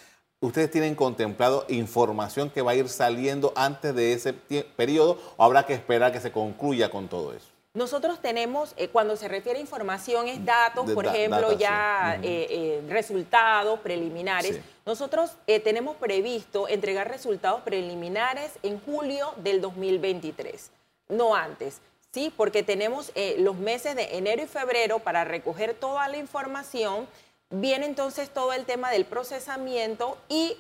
¿ustedes 0.41 0.71
tienen 0.71 0.95
contemplado 0.95 1.65
información 1.69 2.51
que 2.51 2.63
va 2.63 2.73
a 2.73 2.75
ir 2.75 2.89
saliendo 2.89 3.53
antes 3.57 3.95
de 3.95 4.13
ese 4.13 4.33
periodo 4.33 5.19
o 5.37 5.45
habrá 5.45 5.65
que 5.65 5.75
esperar 5.75 6.13
que 6.13 6.21
se 6.21 6.33
concluya 6.33 6.91
con 6.91 7.09
todo 7.09 7.33
eso? 7.33 7.53
Nosotros 7.75 8.21
tenemos, 8.21 8.75
eh, 8.77 8.89
cuando 8.89 9.17
se 9.17 9.29
refiere 9.29 9.59
a 9.59 9.63
información, 9.63 10.29
es 10.29 10.45
datos, 10.45 10.91
por 10.91 11.07
ejemplo, 11.07 11.53
ya 11.53 12.19
eh, 12.23 12.47
eh, 12.51 12.83
resultados 12.87 13.81
preliminares. 13.81 14.61
Nosotros 14.85 15.31
tenemos 15.65 15.97
previsto 15.97 16.69
entregar 16.69 17.09
resultados 17.09 17.63
preliminares 17.63 18.53
en 18.63 18.79
julio 18.79 19.33
del 19.39 19.63
2023, 19.63 20.71
no 21.09 21.35
antes. 21.35 21.81
Sí, 22.13 22.33
porque 22.37 22.63
tenemos 22.63 23.11
los 23.39 23.57
meses 23.57 23.97
de 23.97 24.19
enero 24.19 24.43
y 24.43 24.47
febrero 24.47 24.99
para 24.99 25.25
recoger 25.25 25.75
toda 25.75 26.09
la 26.09 26.19
información. 26.19 27.07
Viene 27.51 27.87
entonces 27.87 28.31
todo 28.31 28.53
el 28.53 28.65
tema 28.65 28.91
del 28.91 29.05
procesamiento 29.05 30.19
y 30.29 30.57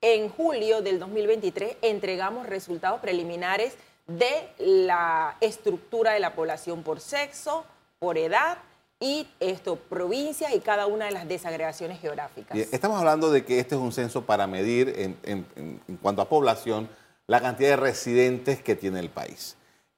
en 0.00 0.28
julio 0.28 0.82
del 0.82 0.98
2023 0.98 1.76
entregamos 1.82 2.46
resultados 2.46 3.00
preliminares 3.00 3.74
de 4.06 4.48
la 4.58 5.36
estructura 5.40 6.12
de 6.12 6.20
la 6.20 6.34
población 6.34 6.82
por 6.82 7.00
sexo, 7.00 7.64
por 7.98 8.18
edad 8.18 8.58
y 9.00 9.26
esto, 9.40 9.76
provincias 9.76 10.54
y 10.54 10.60
cada 10.60 10.86
una 10.86 11.06
de 11.06 11.12
las 11.12 11.26
desagregaciones 11.26 12.00
geográficas. 12.00 12.56
estamos 12.56 12.98
hablando 12.98 13.30
de 13.30 13.44
que 13.44 13.58
este 13.58 13.74
es 13.74 13.80
un 13.80 13.92
censo 13.92 14.22
para 14.22 14.46
medir 14.46 15.14
en, 15.24 15.80
cuanto 16.02 16.22
a 16.22 16.28
población 16.28 16.88
la 17.26 17.40
cantidad 17.40 17.70
de 17.70 17.76
residentes 17.76 18.62
que 18.62 18.74
tiene 18.76 19.00
el 19.00 19.10
país. 19.10 19.56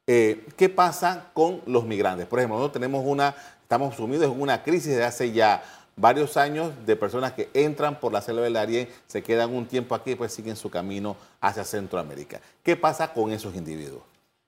Eh, 0.08 0.46
¿Qué 0.56 0.68
pasa 0.68 1.30
con 1.34 1.60
los 1.66 1.84
migrantes? 1.84 2.26
Por 2.26 2.38
ejemplo, 2.38 2.58
nosotros 2.58 2.80
tenemos 2.80 3.04
una, 3.04 3.34
estamos 3.62 3.96
sumidos 3.96 4.32
en 4.32 4.40
una 4.40 4.62
crisis 4.62 4.94
de 4.94 5.02
hace 5.02 5.32
ya 5.32 5.64
varios 5.96 6.36
años 6.36 6.72
de 6.86 6.94
personas 6.94 7.32
que 7.32 7.48
entran 7.54 7.98
por 7.98 8.12
la 8.12 8.20
selva 8.20 8.42
del 8.42 8.52
Darién, 8.52 8.88
se 9.08 9.22
quedan 9.22 9.52
un 9.52 9.66
tiempo 9.66 9.96
aquí 9.96 10.10
y 10.10 10.12
después 10.12 10.32
siguen 10.32 10.54
su 10.54 10.70
camino 10.70 11.16
hacia 11.40 11.64
Centroamérica. 11.64 12.40
¿Qué 12.62 12.76
pasa 12.76 13.12
con 13.12 13.32
esos 13.32 13.56
individuos? 13.56 14.02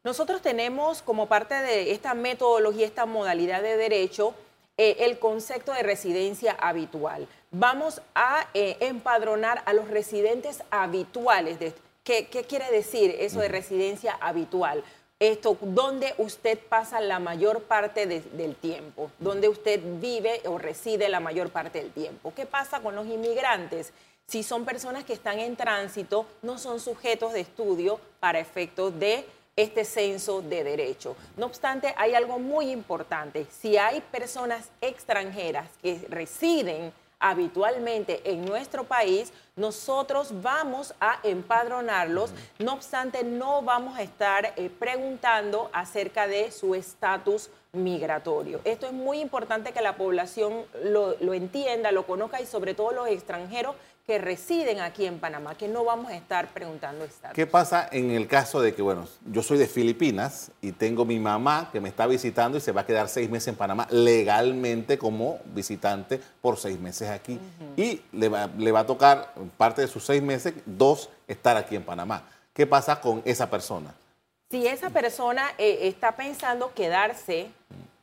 Nosotros 0.05 0.43
tenemos 0.43 1.03
como 1.03 1.27
parte 1.27 1.55
de 1.55 1.91
esta 1.91 2.15
metodología, 2.15 2.87
esta 2.87 3.07
modalidad 3.07 3.61
de 3.61 3.77
derecho, 3.77 4.35
eh, 4.77 4.97
el 5.00 5.19
concepto 5.19 5.73
de 5.73 5.83
residencia 5.83 6.53
habitual. 6.53 7.27
Vamos 7.50 8.00
a 8.15 8.47
eh, 8.55 8.77
empadronar 8.79 9.62
a 9.67 9.73
los 9.73 9.88
residentes 9.88 10.62
habituales. 10.71 11.59
De, 11.59 11.75
¿qué, 12.05 12.29
¿Qué 12.29 12.45
quiere 12.45 12.71
decir 12.71 13.17
eso 13.19 13.41
de 13.41 13.49
residencia 13.49 14.17
habitual? 14.21 14.85
Esto, 15.21 15.57
donde 15.61 16.15
usted 16.19 16.59
pasa 16.59 17.01
la 17.01 17.19
mayor 17.19 17.63
parte 17.63 18.07
del 18.07 18.55
tiempo, 18.55 19.11
donde 19.19 19.49
usted 19.49 19.81
vive 20.01 20.41
o 20.45 20.59
reside 20.59 21.09
la 21.09 21.21
mayor 21.21 21.51
parte 21.51 21.79
del 21.79 21.91
tiempo. 21.91 22.33
¿Qué 22.35 22.47
pasa 22.47 22.81
con 22.81 22.95
los 22.95 23.07
inmigrantes? 23.07 23.93
Si 24.27 24.43
son 24.43 24.65
personas 24.65 25.05
que 25.05 25.15
están 25.15 25.41
en 25.41 25.57
tránsito, 25.57 26.27
no 26.43 26.59
son 26.59 26.79
sujetos 26.81 27.33
de 27.33 27.41
estudio 27.41 27.99
para 28.21 28.39
efectos 28.39 28.97
de 28.99 29.25
este 29.57 29.85
censo 29.85 30.41
de 30.41 30.63
derecho. 30.63 31.17
No 31.37 31.47
obstante, 31.47 31.93
hay 31.97 32.15
algo 32.15 32.39
muy 32.39 32.71
importante. 32.71 33.47
Si 33.51 33.77
hay 33.77 34.01
personas 34.01 34.69
extranjeras 34.81 35.69
que 35.83 36.07
residen 36.11 36.93
habitualmente 37.21 38.21
en 38.25 38.45
nuestro 38.45 38.85
país, 38.85 39.33
nosotros 39.57 40.43
vamos 40.43 40.95
a 41.01 41.19
empadronarlos, 41.23 42.31
no 42.59 42.75
obstante 42.75 43.25
no 43.25 43.63
vamos 43.63 43.99
a 43.99 44.03
estar 44.03 44.53
eh, 44.57 44.71
preguntando 44.71 45.71
acerca 45.73 46.27
de 46.29 46.51
su 46.51 46.75
estatus 46.75 47.51
migratorio. 47.73 48.61
Esto 48.65 48.87
es 48.87 48.93
muy 48.93 49.21
importante 49.21 49.73
que 49.73 49.81
la 49.81 49.97
población 49.97 50.65
lo, 50.85 51.17
lo 51.21 51.35
entienda, 51.35 51.93
lo 51.93 52.07
conozca 52.07 52.41
y 52.41 52.47
sobre 52.47 52.75
todo 52.75 52.93
los 52.93 53.09
extranjeros 53.09 53.75
que 54.09 54.17
residen 54.17 54.81
aquí 54.81 55.05
en 55.05 55.19
Panamá, 55.19 55.55
que 55.55 55.69
no 55.69 55.85
vamos 55.85 56.11
a 56.11 56.17
estar 56.17 56.49
preguntando 56.49 57.05
estatus. 57.05 57.35
¿Qué 57.35 57.47
pasa 57.47 57.91
en 57.93 58.11
el 58.11 58.27
caso 58.27 58.59
de 58.62 58.75
que, 58.75 58.81
bueno, 58.81 59.07
yo 59.31 59.43
soy 59.43 59.59
de 59.59 59.67
Filipinas 59.67 60.50
y 60.62 60.73
tengo 60.73 61.05
mi 61.05 61.19
mamá 61.19 61.69
que 61.71 61.79
me 61.79 61.91
está 61.91 62.07
visitando 62.07 62.57
y 62.57 62.62
se 62.62 62.73
va 62.73 62.81
a 62.81 62.87
quedar 62.87 63.11
seis 63.11 63.29
meses 63.29 63.49
en 63.49 63.57
Panamá 63.57 63.87
legalmente 63.91 64.97
como 64.97 65.41
visitante 65.45 66.19
por 66.41 66.57
seis 66.57 66.81
meses 66.81 67.11
aquí? 67.11 67.38
Y 67.77 68.00
le 68.12 68.31
va, 68.31 68.49
le 68.57 68.73
va 68.73 68.81
a 68.81 68.87
tocar 68.87 69.35
parte 69.59 69.83
de 69.83 69.88
sus 69.88 70.07
seis 70.07 70.23
meses, 70.23 70.55
dos, 70.65 71.11
estar 71.27 71.59
aquí 71.59 71.77
en 71.77 71.83
Panamá. 71.83 72.27
¿Qué 72.55 72.67
pasa 72.67 73.03
con 73.03 73.21
esa 73.27 73.50
persona? 73.50 73.95
Si 74.50 74.67
esa 74.67 74.88
persona 74.88 75.50
eh, 75.59 75.81
está 75.83 76.12
pensando 76.12 76.73
quedarse 76.73 77.50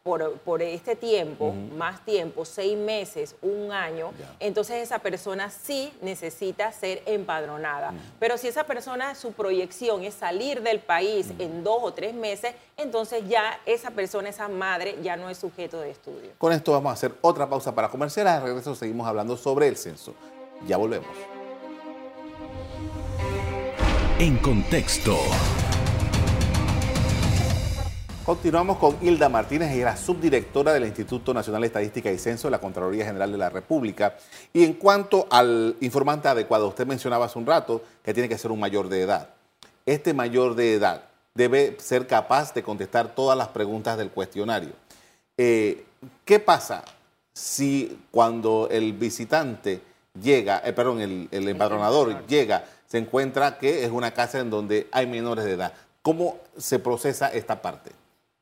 por, 0.06 0.62
este 0.62 0.96
tiempo, 0.96 1.52
más 1.76 2.06
tiempo, 2.06 2.46
seis 2.46 2.78
meses, 2.78 3.36
un 3.42 3.72
año, 3.72 4.12
entonces 4.40 4.84
esa 4.84 5.00
persona 5.00 5.50
sí 5.50 5.92
necesita 6.00 6.72
ser 6.72 7.02
empadronada. 7.08 7.92
Pero 8.20 8.38
si 8.38 8.48
esa 8.48 8.66
persona, 8.66 9.16
su 9.16 9.32
proyección 9.32 10.04
es 10.04 10.14
salir 10.14 10.62
del 10.62 10.80
país 10.80 11.32
en 11.40 11.64
dos 11.64 11.80
o 11.82 11.92
tres 11.92 12.14
meses, 12.14 12.54
entonces 12.78 13.28
ya 13.28 13.60
esa 13.66 13.90
persona, 13.90 14.30
esa 14.30 14.48
madre, 14.48 14.96
ya 15.02 15.18
no 15.18 15.28
es 15.28 15.40
sujeto 15.40 15.82
de 15.82 15.90
estudio. 15.90 16.30
Con 16.38 16.54
esto 16.54 16.74
vamos 16.74 16.92
a 16.92 16.94
hacer 16.94 17.12
otra 17.22 17.50
pausa 17.50 17.74
para 17.74 17.90
comercial. 17.90 18.28
Al 18.28 18.44
regreso 18.44 18.76
seguimos 18.76 19.08
hablando 19.08 19.36
sobre 19.36 19.68
el 19.68 19.76
censo. 19.76 20.14
Ya 20.68 20.78
volvemos. 20.78 21.10
En 24.20 24.38
contexto. 24.38 25.18
Continuamos 28.26 28.80
con 28.80 28.98
Hilda 29.04 29.30
Martínez, 29.30 29.72
ella 29.72 29.86
la 29.86 29.98
subdirectora 29.98 30.74
del 30.74 30.86
Instituto 30.86 31.32
Nacional 31.32 31.62
de 31.62 31.68
Estadística 31.68 32.12
y 32.12 32.18
Censo 32.18 32.48
de 32.48 32.54
la 32.54 32.60
Contraloría 32.60 33.06
General 33.06 33.32
de 33.32 33.38
la 33.38 33.52
República. 33.52 34.16
Y 34.52 34.64
en 34.64 34.74
cuanto 34.74 35.28
al 35.30 35.76
informante 35.82 36.28
adecuado, 36.28 36.68
usted 36.68 36.88
mencionaba 36.88 37.26
hace 37.26 37.38
un 37.38 37.46
rato 37.46 37.84
que 38.04 38.16
tiene 38.16 38.28
que 38.28 38.40
ser 38.40 38.52
un 38.52 38.60
mayor 38.60 38.90
de 38.90 39.04
edad. 39.04 39.30
Este 39.86 40.16
mayor 40.16 40.56
de 40.56 40.74
edad 40.74 41.04
debe 41.36 41.78
ser 41.80 42.08
capaz 42.08 42.52
de 42.56 42.64
contestar 42.64 43.14
todas 43.14 43.38
las 43.38 43.50
preguntas 43.50 43.96
del 43.96 44.10
cuestionario. 44.10 44.72
Eh, 45.38 45.86
¿Qué 46.26 46.40
pasa 46.40 46.84
si 47.32 47.96
cuando 48.10 48.70
el 48.72 48.94
visitante 48.94 49.82
llega, 50.20 50.64
eh, 50.66 50.74
perdón, 50.74 51.00
el, 51.00 51.28
el 51.30 51.48
empadronador 51.48 52.26
llega, 52.26 52.66
se 52.88 52.98
encuentra 52.98 53.60
que 53.60 53.86
es 53.86 53.92
una 53.92 54.16
casa 54.16 54.40
en 54.40 54.50
donde 54.50 54.88
hay 54.92 55.06
menores 55.06 55.46
de 55.46 55.52
edad? 55.52 55.74
¿Cómo 56.02 56.40
se 56.58 56.80
procesa 56.80 57.28
esta 57.28 57.62
parte? 57.62 57.92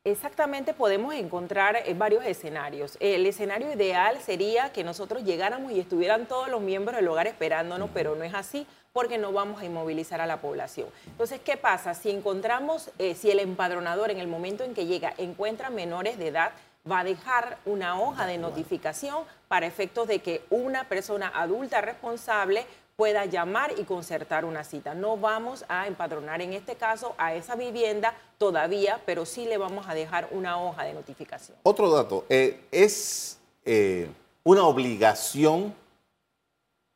Exactamente, 0.06 0.74
podemos 0.74 1.14
encontrar 1.14 1.78
eh, 1.78 1.94
varios 1.94 2.26
escenarios. 2.26 2.98
El 3.00 3.26
escenario 3.26 3.72
ideal 3.72 4.20
sería 4.20 4.74
que 4.74 4.84
nosotros 4.84 5.24
llegáramos 5.24 5.72
y 5.72 5.80
estuvieran 5.80 6.26
todos 6.26 6.50
los 6.50 6.60
miembros 6.60 6.98
del 6.98 7.08
hogar 7.08 7.26
esperándonos, 7.26 7.90
pero 7.94 8.14
no 8.14 8.26
es 8.26 8.34
así 8.34 8.68
porque 8.92 9.18
no 9.18 9.32
vamos 9.32 9.62
a 9.62 9.66
inmovilizar 9.66 10.20
a 10.20 10.26
la 10.26 10.42
población. 10.42 10.90
Entonces, 11.08 11.40
¿qué 11.40 11.56
pasa? 11.56 11.94
Si 11.94 12.10
encontramos, 12.10 12.92
eh, 13.00 13.16
si 13.16 13.32
el 13.32 13.40
empadronador 13.40 14.12
en 14.12 14.20
el 14.20 14.28
momento 14.28 14.66
en 14.66 14.74
que 14.74 14.88
llega 14.88 15.14
encuentra 15.18 15.70
menores 15.70 16.18
de 16.18 16.28
edad, 16.28 16.52
va 16.90 17.00
a 17.00 17.04
dejar 17.06 17.58
una 17.64 17.98
hoja 17.98 18.26
de 18.26 18.38
notificación 18.38 19.24
para 19.48 19.68
efectos 19.68 20.10
de 20.10 20.20
que 20.20 20.44
una 20.50 20.84
persona 20.90 21.32
adulta 21.34 21.80
responsable 21.80 22.66
pueda 22.96 23.26
llamar 23.26 23.74
y 23.78 23.84
concertar 23.84 24.46
una 24.46 24.64
cita. 24.64 24.94
No 24.94 25.18
vamos 25.18 25.66
a 25.68 25.88
empadronar 25.88 26.42
en 26.42 26.54
este 26.54 26.76
caso 26.76 27.16
a 27.18 27.34
esa 27.34 27.56
vivienda 27.56 28.14
todavía, 28.38 29.02
pero 29.06 29.26
sí 29.26 29.46
le 29.46 29.58
vamos 29.58 29.88
a 29.88 29.94
dejar 29.94 30.28
una 30.32 30.62
hoja 30.62 30.84
de 30.84 30.94
notificación. 30.94 31.58
Otro 31.64 31.90
dato, 31.90 32.26
eh, 32.30 32.66
es 32.72 33.40
eh, 33.66 34.10
una 34.44 34.64
obligación 34.64 35.74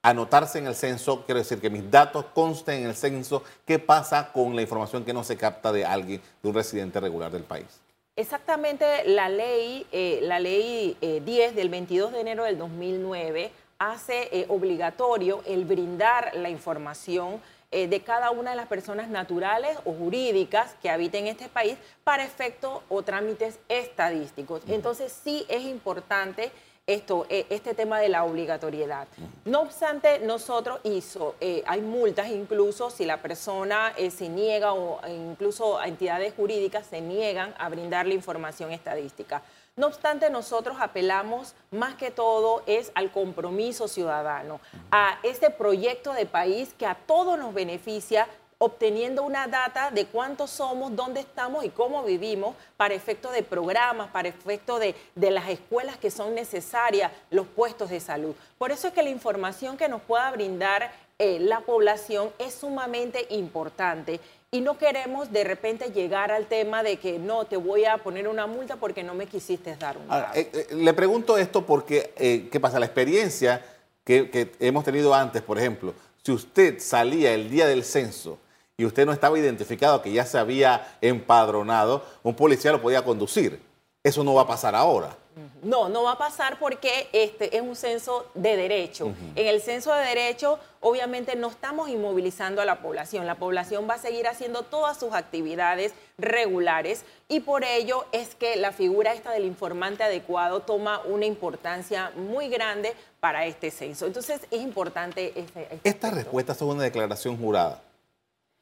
anotarse 0.04 0.60
en 0.60 0.68
el 0.68 0.76
censo, 0.76 1.26
quiero 1.26 1.40
decir 1.40 1.60
que 1.60 1.70
mis 1.70 1.90
datos 1.90 2.26
consten 2.34 2.84
en 2.84 2.90
el 2.90 2.96
censo. 2.96 3.44
¿Qué 3.66 3.80
pasa 3.80 4.32
con 4.32 4.56
la 4.56 4.62
información 4.62 5.04
que 5.04 5.14
no 5.14 5.24
se 5.24 5.36
capta 5.36 5.72
de 5.72 5.84
alguien, 5.84 6.22
de 6.42 6.50
un 6.50 6.56
residente 6.56 7.00
regular 7.00 7.32
del 7.32 7.44
país? 7.44 7.82
Exactamente, 8.16 8.86
la 9.06 9.30
ley, 9.30 9.86
eh, 9.92 10.20
la 10.24 10.40
ley 10.40 10.98
10 11.02 11.56
del 11.56 11.70
22 11.70 12.14
de 12.14 12.22
enero 12.22 12.46
del 12.46 12.58
2009 12.58 13.52
hace 13.80 14.30
eh, 14.32 14.46
obligatorio 14.50 15.42
el 15.46 15.66
brindar 15.66 16.32
la 16.36 16.50
información 16.50 17.42
eh, 17.72 17.88
de 17.88 18.02
cada 18.02 18.32
una 18.32 18.52
de 18.52 18.56
las 18.56 18.68
personas 18.68 19.10
naturales 19.10 19.78
o 19.86 19.94
jurídicas 19.94 20.76
que 20.82 20.90
habiten 20.90 21.28
este 21.28 21.50
país 21.50 21.78
para 22.04 22.24
efectos 22.24 22.82
o 22.90 23.04
trámites 23.04 23.60
estadísticos. 23.68 24.62
Entonces 24.68 25.12
sí 25.12 25.46
es 25.50 25.64
importante 25.64 26.52
esto, 26.88 27.26
eh, 27.30 27.46
este 27.50 27.74
tema 27.74 28.00
de 28.00 28.08
la 28.08 28.24
obligatoriedad. 28.24 29.10
No 29.44 29.60
obstante, 29.60 30.20
nosotros 30.20 30.80
hizo, 30.86 31.36
hay 31.66 31.82
multas 31.82 32.30
incluso 32.30 32.90
si 32.90 33.04
la 33.06 33.22
persona 33.22 33.94
se 34.10 34.30
niega 34.30 34.72
o 34.72 35.02
incluso 35.06 35.84
entidades 35.84 36.34
jurídicas 36.34 36.88
se 36.88 37.02
niegan 37.02 37.54
a 37.58 37.68
brindar 37.68 38.08
la 38.08 38.14
información 38.14 38.72
estadística. 38.72 39.44
No 39.78 39.86
obstante, 39.86 40.32
nosotros 40.32 40.78
apelamos 40.80 41.54
más 41.70 41.94
que 41.94 42.10
todo 42.10 42.64
es 42.66 42.92
al 42.96 43.12
compromiso 43.12 43.88
ciudadano, 43.88 44.60
a 44.90 45.20
este 45.22 45.52
proyecto 45.52 46.14
de 46.14 46.26
país 46.26 46.74
que 46.76 46.88
a 46.88 46.96
todos 46.96 47.38
nos 47.38 47.54
beneficia 47.54 48.28
obteniendo 48.58 49.22
una 49.22 49.48
data 49.48 49.92
de 49.92 50.08
cuántos 50.08 50.50
somos, 50.50 50.96
dónde 50.96 51.20
estamos 51.20 51.64
y 51.64 51.70
cómo 51.70 52.04
vivimos 52.04 52.56
para 52.76 52.96
efecto 52.96 53.30
de 53.32 53.44
programas, 53.44 54.10
para 54.10 54.30
efecto 54.30 54.80
de, 54.80 54.96
las 55.16 55.48
escuelas 55.48 55.98
que 55.98 56.10
son 56.10 56.34
necesarias, 56.34 57.12
los 57.30 57.46
puestos 57.46 57.92
de 57.92 58.00
salud. 58.00 58.34
Por 58.58 58.72
eso 58.72 58.88
es 58.88 58.96
que 58.96 59.04
la 59.04 59.12
información 59.12 59.78
que 59.78 59.88
nos 59.88 60.02
pueda 60.02 60.32
brindar 60.32 60.92
eh, 61.20 61.40
la 61.40 61.60
población 61.62 62.32
es 62.40 62.56
sumamente 62.56 63.28
importante 63.30 64.20
y 64.52 64.62
no 64.62 64.78
queremos 64.78 65.32
de 65.32 65.44
repente 65.44 65.92
llegar 65.92 66.32
al 66.32 66.46
tema 66.46 66.82
de 66.82 66.98
que 66.98 67.20
no, 67.20 67.46
te 67.46 67.58
voy 67.58 67.86
a 67.86 67.98
poner 67.98 68.28
una 68.28 68.48
multa 68.48 68.78
porque 68.78 69.04
no 69.04 69.14
me 69.14 69.26
quisiste 69.26 69.76
dar 69.76 69.98
un 69.98 70.06
eh, 70.34 70.50
eh, 70.54 70.68
Le 70.72 70.94
pregunto 70.94 71.38
esto 71.38 71.66
porque, 71.66 72.14
eh, 72.16 72.48
¿qué 72.50 72.60
pasa? 72.60 72.80
La 72.80 72.86
experiencia 72.86 73.66
que, 74.06 74.30
que, 74.30 74.54
hemos 74.60 74.86
tenido 74.86 75.14
antes, 75.14 75.42
por 75.42 75.58
ejemplo, 75.58 75.94
si 76.24 76.32
usted 76.32 76.80
salía 76.80 77.34
el 77.34 77.50
día 77.50 77.68
del 77.68 77.84
censo 77.84 78.40
y 78.78 78.86
usted 78.86 79.06
no 79.06 79.12
estaba 79.12 79.38
identificado, 79.38 80.02
que 80.02 80.14
ya 80.14 80.26
se 80.26 80.38
había 80.38 80.98
empadronado, 81.02 82.06
un 82.24 82.36
policía 82.36 82.72
lo 82.72 82.82
podía 82.82 83.04
conducir. 83.04 83.60
Eso 84.08 84.24
no 84.24 84.34
va 84.36 84.44
a 84.44 84.48
pasar 84.48 84.74
ahora. 84.74 85.18
No, 85.62 85.90
no 85.90 86.04
va 86.04 86.14
a 86.14 86.18
pasar 86.18 86.58
porque 86.60 87.10
este 87.12 87.58
es 87.58 87.62
un 87.62 87.76
censo 87.76 88.26
de 88.36 88.56
derecho. 88.56 89.14
En 89.36 89.48
el 89.48 89.62
censo 89.62 89.94
de 89.94 90.06
derecho, 90.06 90.60
obviamente 90.80 91.36
no 91.36 91.50
estamos 91.50 91.90
inmovilizando 91.90 92.62
a 92.62 92.66
la 92.66 92.82
población. 92.82 93.28
La 93.28 93.36
población 93.36 93.86
va 93.90 93.96
a 93.96 93.98
seguir 93.98 94.26
haciendo 94.28 94.64
todas 94.64 94.98
sus 94.98 95.14
actividades 95.14 95.94
regulares 96.18 97.04
y 97.28 97.42
por 97.42 97.66
ello 97.66 98.06
es 98.14 98.34
que 98.34 98.56
la 98.56 98.72
figura 98.72 99.14
esta 99.14 99.32
del 99.32 99.44
informante 99.44 100.04
adecuado 100.04 100.62
toma 100.62 101.02
una 101.02 101.26
importancia 101.26 102.14
muy 102.16 102.48
grande 102.48 102.94
para 103.20 103.46
este 103.46 103.72
censo. 103.72 104.06
Entonces 104.06 104.40
es 104.50 104.62
importante 104.62 105.34
este, 105.36 105.68
este 105.70 105.90
¿Estas 105.90 106.14
respuestas 106.14 106.56
son 106.56 106.70
una 106.70 106.84
declaración 106.84 107.38
jurada? 107.38 107.82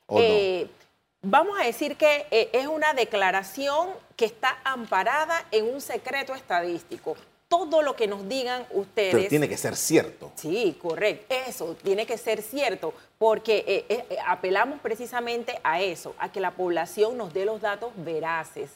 ¿o 0.07 0.19
no? 0.19 0.84
Vamos 1.27 1.59
a 1.59 1.63
decir 1.63 1.97
que 1.97 2.27
eh, 2.29 2.51
es 2.53 2.67
una 2.67 2.93
declaración 2.93 3.89
que 4.15 4.25
está 4.25 4.59
amparada 4.63 5.43
en 5.49 5.65
un 5.65 5.81
secreto 5.81 6.35
estadístico. 6.35 7.15
Todo 7.47 7.81
lo 7.81 7.95
que 7.95 8.05
nos 8.05 8.29
digan 8.29 8.63
ustedes... 8.69 9.15
Pero 9.15 9.27
tiene 9.27 9.49
que 9.49 9.57
ser 9.57 9.75
cierto. 9.75 10.31
Sí, 10.35 10.77
correcto. 10.79 11.33
Eso 11.47 11.75
tiene 11.81 12.05
que 12.05 12.19
ser 12.19 12.43
cierto, 12.43 12.93
porque 13.17 13.65
eh, 13.67 13.85
eh, 13.89 14.17
apelamos 14.27 14.79
precisamente 14.81 15.59
a 15.63 15.81
eso, 15.81 16.13
a 16.19 16.31
que 16.31 16.39
la 16.39 16.51
población 16.51 17.17
nos 17.17 17.33
dé 17.33 17.43
los 17.43 17.59
datos 17.59 17.91
veraces. 17.95 18.69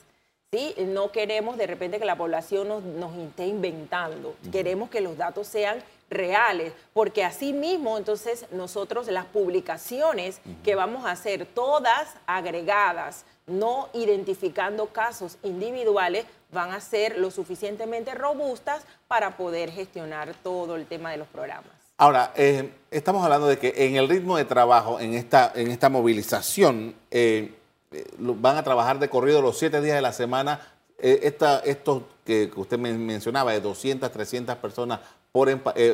¿sí? 0.52 0.74
No 0.80 1.12
queremos 1.12 1.56
de 1.56 1.68
repente 1.68 2.00
que 2.00 2.06
la 2.06 2.18
población 2.18 2.68
nos, 2.68 2.84
nos 2.84 3.16
esté 3.16 3.46
inventando. 3.46 4.36
Queremos 4.52 4.90
que 4.90 5.02
los 5.02 5.16
datos 5.18 5.46
sean 5.46 5.84
reales, 6.10 6.74
porque 6.94 7.24
así 7.24 7.54
mismo 7.54 7.98
entonces 7.98 8.46
nosotros 8.52 9.08
las 9.08 9.26
publicaciones 9.26 10.42
que 10.64 10.76
vamos 10.76 11.06
a 11.06 11.12
hacer 11.12 11.46
todas 11.46 12.16
agregadas, 12.26 13.26
no 13.48 13.90
identificando 13.94 14.88
casos 14.88 15.38
individuales, 15.44 16.26
van 16.52 16.72
a 16.72 16.82
ser 16.82 17.18
lo 17.18 17.32
suficientemente 17.32 18.14
robustas 18.16 18.84
para 19.08 19.38
poder 19.38 19.72
gestionar 19.72 20.34
todo 20.44 20.76
el 20.76 20.86
tema 20.86 21.12
de 21.12 21.18
los 21.18 21.28
programas. 21.28 21.72
Ahora, 21.98 22.32
eh, 22.36 22.72
estamos 22.92 23.24
hablando 23.24 23.48
de 23.48 23.58
que 23.60 23.74
en 23.76 23.98
el 23.98 24.08
ritmo 24.08 24.38
de 24.38 24.46
trabajo, 24.46 25.00
en 25.00 25.16
esta, 25.16 25.52
en 25.54 25.70
esta 25.70 25.90
movilización, 25.90 26.96
eh, 27.12 27.54
eh, 27.92 28.06
van 28.18 28.56
a 28.56 28.64
trabajar 28.64 29.00
de 29.00 29.10
corrido 29.10 29.42
los 29.42 29.58
siete 29.58 29.82
días 29.82 29.96
de 29.96 30.02
la 30.02 30.14
semana. 30.14 30.62
Esta, 30.98 31.60
esto 31.60 32.08
que, 32.26 32.52
usted 32.56 32.78
mencionaba, 32.78 33.54
de 33.54 33.62
200, 33.62 34.12
300 34.12 34.58
personas 34.58 35.00
por 35.32 35.50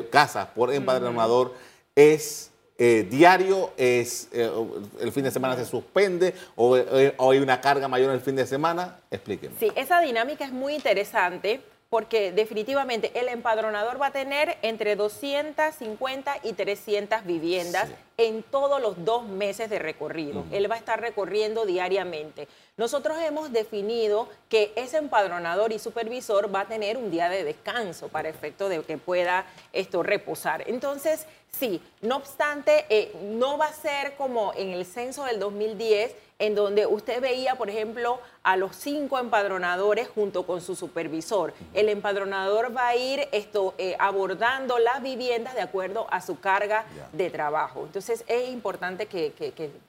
casas, 0.10 0.48
por 0.56 0.74
empadronador, 0.74 1.54
es 1.96 2.52
eh, 2.78 3.08
diario, 3.10 3.72
es, 3.78 4.28
eh, 4.34 4.52
el 5.00 5.12
fin 5.14 5.24
de 5.24 5.32
semana 5.32 5.56
se 5.56 5.66
suspende 5.66 6.34
o, 6.56 6.78
o, 7.18 7.32
hay 7.32 7.40
una 7.40 7.62
carga 7.62 7.88
mayor 7.88 8.14
el 8.14 8.20
fin 8.20 8.36
de 8.36 8.46
semana. 8.46 9.00
Explíqueme. 9.10 9.56
Sí, 9.60 9.72
esa 9.76 10.02
dinámica 10.02 10.44
es 10.44 10.52
muy 10.52 10.76
interesante 10.76 11.62
porque 11.96 12.34
definitivamente 12.34 13.18
el 13.18 13.30
empadronador 13.30 14.02
va 14.02 14.08
a 14.08 14.12
tener 14.12 14.58
entre 14.64 14.98
250 14.98 16.40
y 16.44 16.52
300 16.52 17.24
viviendas 17.24 17.88
en 18.18 18.44
todos 18.44 18.82
los 18.82 19.06
dos 19.06 19.26
meses 19.26 19.70
de 19.70 19.80
recorrido. 19.80 20.44
Él 20.52 20.70
va 20.70 20.76
a 20.76 20.78
estar 20.78 21.00
recorriendo 21.00 21.66
diariamente. 21.66 22.50
Nosotros 22.76 23.18
hemos 23.22 23.54
definido 23.54 24.28
que 24.50 24.74
ese 24.76 24.98
empadronador 24.98 25.72
y 25.72 25.80
supervisor 25.80 26.54
va 26.54 26.62
a 26.62 26.68
tener 26.68 26.98
un 26.98 27.12
día 27.12 27.30
de 27.30 27.46
descanso 27.46 28.10
para 28.10 28.28
efecto 28.28 28.68
de 28.68 28.82
que 28.84 28.98
pueda 28.98 29.46
esto 29.72 30.04
reposar. 30.04 30.66
Entonces, 30.68 31.26
sí, 31.58 31.82
no 32.02 32.18
obstante, 32.18 32.86
eh, 32.90 33.14
no 33.22 33.58
va 33.58 33.68
a 33.68 33.74
ser 33.74 34.16
como 34.18 34.52
en 34.58 34.72
el 34.72 34.86
censo 34.86 35.24
del 35.24 35.40
2010 35.40 36.14
en 36.38 36.54
donde 36.56 36.86
usted 36.86 37.22
veía, 37.22 37.56
por 37.56 37.70
ejemplo, 37.70 38.20
a 38.44 38.58
los 38.58 38.76
cinco 38.76 39.18
empadronadores 39.20 40.10
junto 40.10 40.46
con 40.46 40.62
su 40.62 40.76
supervisor. 40.76 41.54
El 41.74 41.90
empadronador 41.90 42.76
va 42.76 42.90
a 42.90 42.96
ir 42.96 43.28
esto, 43.32 43.74
eh, 43.78 43.96
abordando 44.00 44.78
las 44.78 45.02
viviendas 45.02 45.56
de 45.56 45.62
acuerdo 45.62 46.08
a 46.10 46.22
su 46.22 46.40
carga 46.40 46.86
de 47.14 47.30
trabajo. 47.30 47.84
Entonces 47.86 48.24
es 48.28 48.50
importante 48.50 49.08
que, 49.08 49.34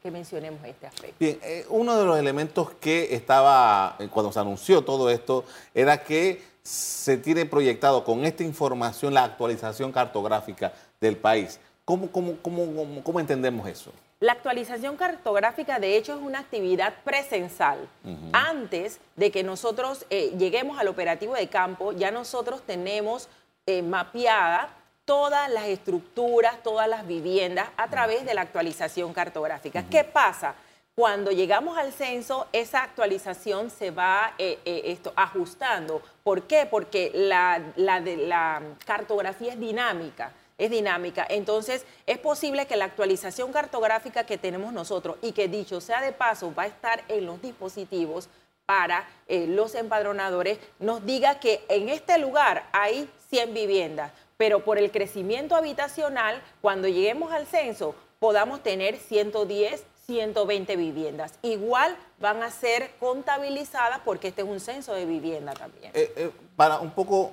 mencionemos 0.04 0.64
este 0.64 0.86
aspecto. 0.86 1.16
Bien, 1.18 1.38
eh, 1.42 1.66
uno 1.68 1.98
de 1.98 2.06
los 2.06 2.18
elementos 2.18 2.70
que 2.80 3.14
estaba, 3.14 3.96
eh, 3.98 4.08
cuando 4.08 4.30
se 4.32 4.38
anunció 4.38 4.82
todo 4.82 5.10
esto, 5.10 5.44
era 5.74 6.02
que 6.02 6.42
se 6.62 7.16
tiene 7.18 7.44
proyectado 7.44 8.04
con 8.04 8.24
esta 8.24 8.44
información 8.44 9.14
la 9.14 9.24
actualización 9.24 9.92
cartográfica 9.92 10.72
del 11.00 11.16
país. 11.16 11.60
¿Cómo, 11.84 12.10
cómo, 12.10 12.36
cómo, 12.42 13.02
cómo 13.04 13.20
entendemos 13.20 13.68
eso? 13.68 13.92
La 14.18 14.32
actualización 14.32 14.96
cartográfica, 14.96 15.78
de 15.78 15.96
hecho, 15.96 16.14
es 16.14 16.22
una 16.22 16.38
actividad 16.38 16.94
presencial. 17.04 17.86
Antes 18.32 18.98
de 19.14 19.30
que 19.30 19.42
nosotros 19.42 20.06
eh, 20.08 20.32
lleguemos 20.38 20.78
al 20.78 20.88
operativo 20.88 21.34
de 21.34 21.48
campo, 21.48 21.92
ya 21.92 22.10
nosotros 22.10 22.62
tenemos 22.62 23.28
eh, 23.66 23.82
mapeada 23.82 24.70
todas 25.04 25.50
las 25.50 25.66
estructuras, 25.66 26.62
todas 26.62 26.88
las 26.88 27.06
viviendas 27.06 27.68
a 27.76 27.88
través 27.88 28.24
de 28.24 28.32
la 28.32 28.40
actualización 28.40 29.12
cartográfica. 29.12 29.84
¿Qué 29.90 30.02
pasa? 30.02 30.54
Cuando 30.94 31.30
llegamos 31.30 31.76
al 31.76 31.92
censo, 31.92 32.46
esa 32.54 32.84
actualización 32.84 33.68
se 33.68 33.90
va 33.90 34.32
eh, 34.38 34.58
esto, 34.64 35.12
ajustando. 35.14 36.00
¿Por 36.24 36.44
qué? 36.44 36.64
Porque 36.64 37.10
la, 37.12 37.60
la 37.76 38.62
cartografía 38.86 39.52
es 39.52 39.60
dinámica 39.60 40.32
es 40.58 40.70
dinámica. 40.70 41.26
Entonces, 41.28 41.84
es 42.06 42.18
posible 42.18 42.66
que 42.66 42.76
la 42.76 42.86
actualización 42.86 43.52
cartográfica 43.52 44.24
que 44.24 44.38
tenemos 44.38 44.72
nosotros 44.72 45.16
y 45.22 45.32
que 45.32 45.48
dicho 45.48 45.80
sea 45.80 46.00
de 46.00 46.12
paso 46.12 46.54
va 46.54 46.64
a 46.64 46.66
estar 46.66 47.04
en 47.08 47.26
los 47.26 47.40
dispositivos 47.42 48.28
para 48.64 49.08
eh, 49.28 49.46
los 49.46 49.74
empadronadores, 49.74 50.58
nos 50.80 51.06
diga 51.06 51.38
que 51.38 51.64
en 51.68 51.88
este 51.88 52.18
lugar 52.18 52.68
hay 52.72 53.08
100 53.30 53.54
viviendas, 53.54 54.12
pero 54.36 54.64
por 54.64 54.78
el 54.78 54.90
crecimiento 54.90 55.54
habitacional, 55.54 56.42
cuando 56.60 56.88
lleguemos 56.88 57.32
al 57.32 57.46
censo, 57.46 57.94
podamos 58.18 58.62
tener 58.62 58.96
110, 58.96 59.84
120 60.06 60.76
viviendas. 60.76 61.34
Igual 61.42 61.96
van 62.20 62.42
a 62.44 62.50
ser 62.50 62.92
contabilizadas 63.00 64.00
porque 64.04 64.28
este 64.28 64.42
es 64.42 64.48
un 64.48 64.60
censo 64.60 64.94
de 64.94 65.04
vivienda 65.04 65.52
también. 65.52 65.90
Eh, 65.94 66.12
eh, 66.16 66.30
para 66.54 66.78
un 66.78 66.92
poco 66.92 67.32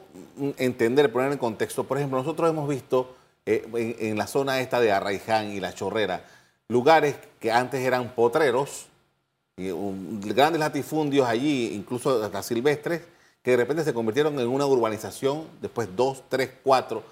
entender, 0.58 1.12
poner 1.12 1.32
en 1.32 1.38
contexto, 1.38 1.84
por 1.84 1.98
ejemplo, 1.98 2.18
nosotros 2.18 2.50
hemos 2.50 2.68
visto 2.68 3.16
eh, 3.46 3.68
en, 4.00 4.18
la 4.18 4.26
zona 4.26 4.60
esta 4.60 4.80
de 4.80 4.92
Arraiján 4.92 5.52
y 5.52 5.60
La 5.60 5.74
Chorrera, 5.74 6.26
lugares 6.68 7.16
que 7.40 7.52
antes 7.52 7.80
eran 7.82 8.16
potreros, 8.16 8.88
y 9.56 9.70
grandes 10.34 10.60
latifundios 10.60 11.28
allí, 11.28 11.76
incluso 11.76 12.24
hasta 12.24 12.42
silvestres, 12.42 13.04
que 13.44 13.52
de 13.52 13.58
repente 13.58 13.84
se 13.84 13.94
convirtieron 13.94 14.40
en 14.40 14.48
una 14.48 14.66
urbanización, 14.66 15.48
después 15.62 15.96
dos, 15.96 16.24
tres, 16.28 16.50
cuatro, 16.64 17.04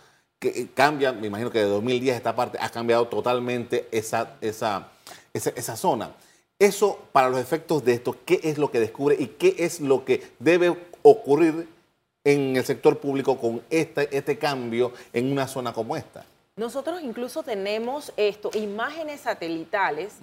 que 0.41 0.69
cambian, 0.73 1.21
me 1.21 1.27
imagino 1.27 1.51
que 1.51 1.59
de 1.59 1.65
2010 1.65 2.17
esta 2.17 2.35
parte 2.35 2.57
ha 2.59 2.69
cambiado 2.69 3.07
totalmente 3.07 3.87
esa, 3.91 4.37
esa, 4.41 4.87
esa, 5.33 5.51
esa 5.51 5.77
zona. 5.77 6.15
Eso, 6.57 6.99
para 7.11 7.29
los 7.29 7.39
efectos 7.39 7.85
de 7.85 7.93
esto, 7.93 8.17
¿qué 8.25 8.39
es 8.43 8.57
lo 8.57 8.71
que 8.71 8.79
descubre 8.79 9.15
y 9.19 9.27
qué 9.27 9.53
es 9.59 9.79
lo 9.79 10.03
que 10.03 10.31
debe 10.39 10.75
ocurrir 11.03 11.69
en 12.23 12.57
el 12.57 12.65
sector 12.65 12.97
público 12.97 13.37
con 13.37 13.61
este, 13.69 14.15
este 14.17 14.39
cambio 14.39 14.93
en 15.13 15.31
una 15.31 15.47
zona 15.47 15.73
como 15.73 15.95
esta? 15.95 16.25
Nosotros 16.55 17.01
incluso 17.03 17.43
tenemos 17.43 18.11
esto, 18.17 18.49
imágenes 18.55 19.21
satelitales 19.21 20.13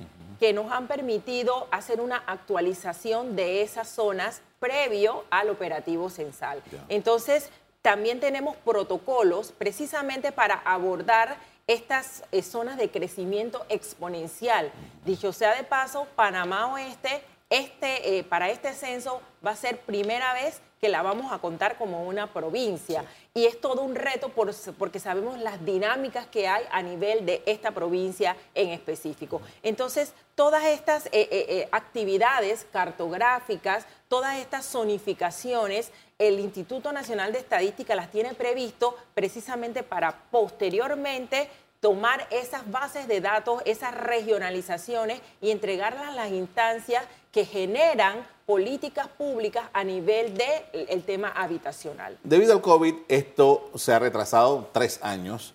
que 0.40 0.52
nos 0.52 0.72
han 0.72 0.88
permitido 0.88 1.68
hacer 1.70 2.00
una 2.00 2.16
actualización 2.26 3.36
de 3.36 3.62
esas 3.62 3.88
zonas 3.88 4.42
previo 4.58 5.24
al 5.30 5.48
operativo 5.48 6.10
censal. 6.10 6.60
Entonces, 6.88 7.50
también 7.82 8.20
tenemos 8.20 8.56
protocolos 8.56 9.52
precisamente 9.52 10.32
para 10.32 10.54
abordar 10.54 11.36
estas 11.66 12.24
eh, 12.32 12.42
zonas 12.42 12.76
de 12.76 12.90
crecimiento 12.90 13.64
exponencial. 13.68 14.72
Dicho 15.04 15.32
sea 15.32 15.54
de 15.54 15.64
paso, 15.64 16.06
Panamá 16.16 16.72
Oeste, 16.72 17.22
este, 17.50 18.18
eh, 18.18 18.24
para 18.24 18.50
este 18.50 18.72
censo 18.72 19.20
va 19.44 19.52
a 19.52 19.56
ser 19.56 19.78
primera 19.80 20.34
vez 20.34 20.60
que 20.80 20.88
la 20.88 21.02
vamos 21.02 21.32
a 21.32 21.38
contar 21.38 21.76
como 21.76 22.04
una 22.04 22.32
provincia. 22.32 23.04
Y 23.34 23.46
es 23.46 23.60
todo 23.60 23.82
un 23.82 23.94
reto 23.94 24.30
porque 24.30 25.00
sabemos 25.00 25.38
las 25.38 25.64
dinámicas 25.64 26.26
que 26.26 26.48
hay 26.48 26.64
a 26.70 26.82
nivel 26.82 27.26
de 27.26 27.42
esta 27.46 27.72
provincia 27.72 28.36
en 28.54 28.70
específico. 28.70 29.40
Entonces, 29.62 30.12
todas 30.34 30.64
estas 30.64 31.06
eh, 31.06 31.10
eh, 31.12 31.28
eh, 31.30 31.68
actividades 31.72 32.66
cartográficas, 32.72 33.86
todas 34.08 34.38
estas 34.38 34.66
zonificaciones, 34.70 35.92
el 36.18 36.40
Instituto 36.40 36.92
Nacional 36.92 37.32
de 37.32 37.38
Estadística 37.38 37.94
las 37.94 38.10
tiene 38.10 38.34
previsto 38.34 38.96
precisamente 39.14 39.82
para 39.82 40.24
posteriormente 40.30 41.48
tomar 41.80 42.26
esas 42.30 42.68
bases 42.70 43.06
de 43.06 43.20
datos, 43.20 43.62
esas 43.64 43.94
regionalizaciones 43.94 45.20
y 45.40 45.50
entregarlas 45.50 46.08
a 46.08 46.14
las 46.14 46.32
instancias 46.32 47.04
que 47.30 47.44
generan 47.44 48.26
políticas 48.46 49.06
públicas 49.06 49.66
a 49.72 49.84
nivel 49.84 50.36
del 50.36 50.64
el 50.72 51.04
tema 51.04 51.28
habitacional. 51.28 52.18
Debido 52.24 52.54
al 52.54 52.62
COVID, 52.62 52.94
esto 53.06 53.70
se 53.76 53.92
ha 53.92 53.98
retrasado 53.98 54.70
tres 54.72 54.98
años. 55.02 55.54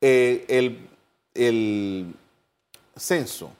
Eh, 0.00 0.46
el, 0.48 0.88
el 1.34 2.14
censo, 2.96 3.50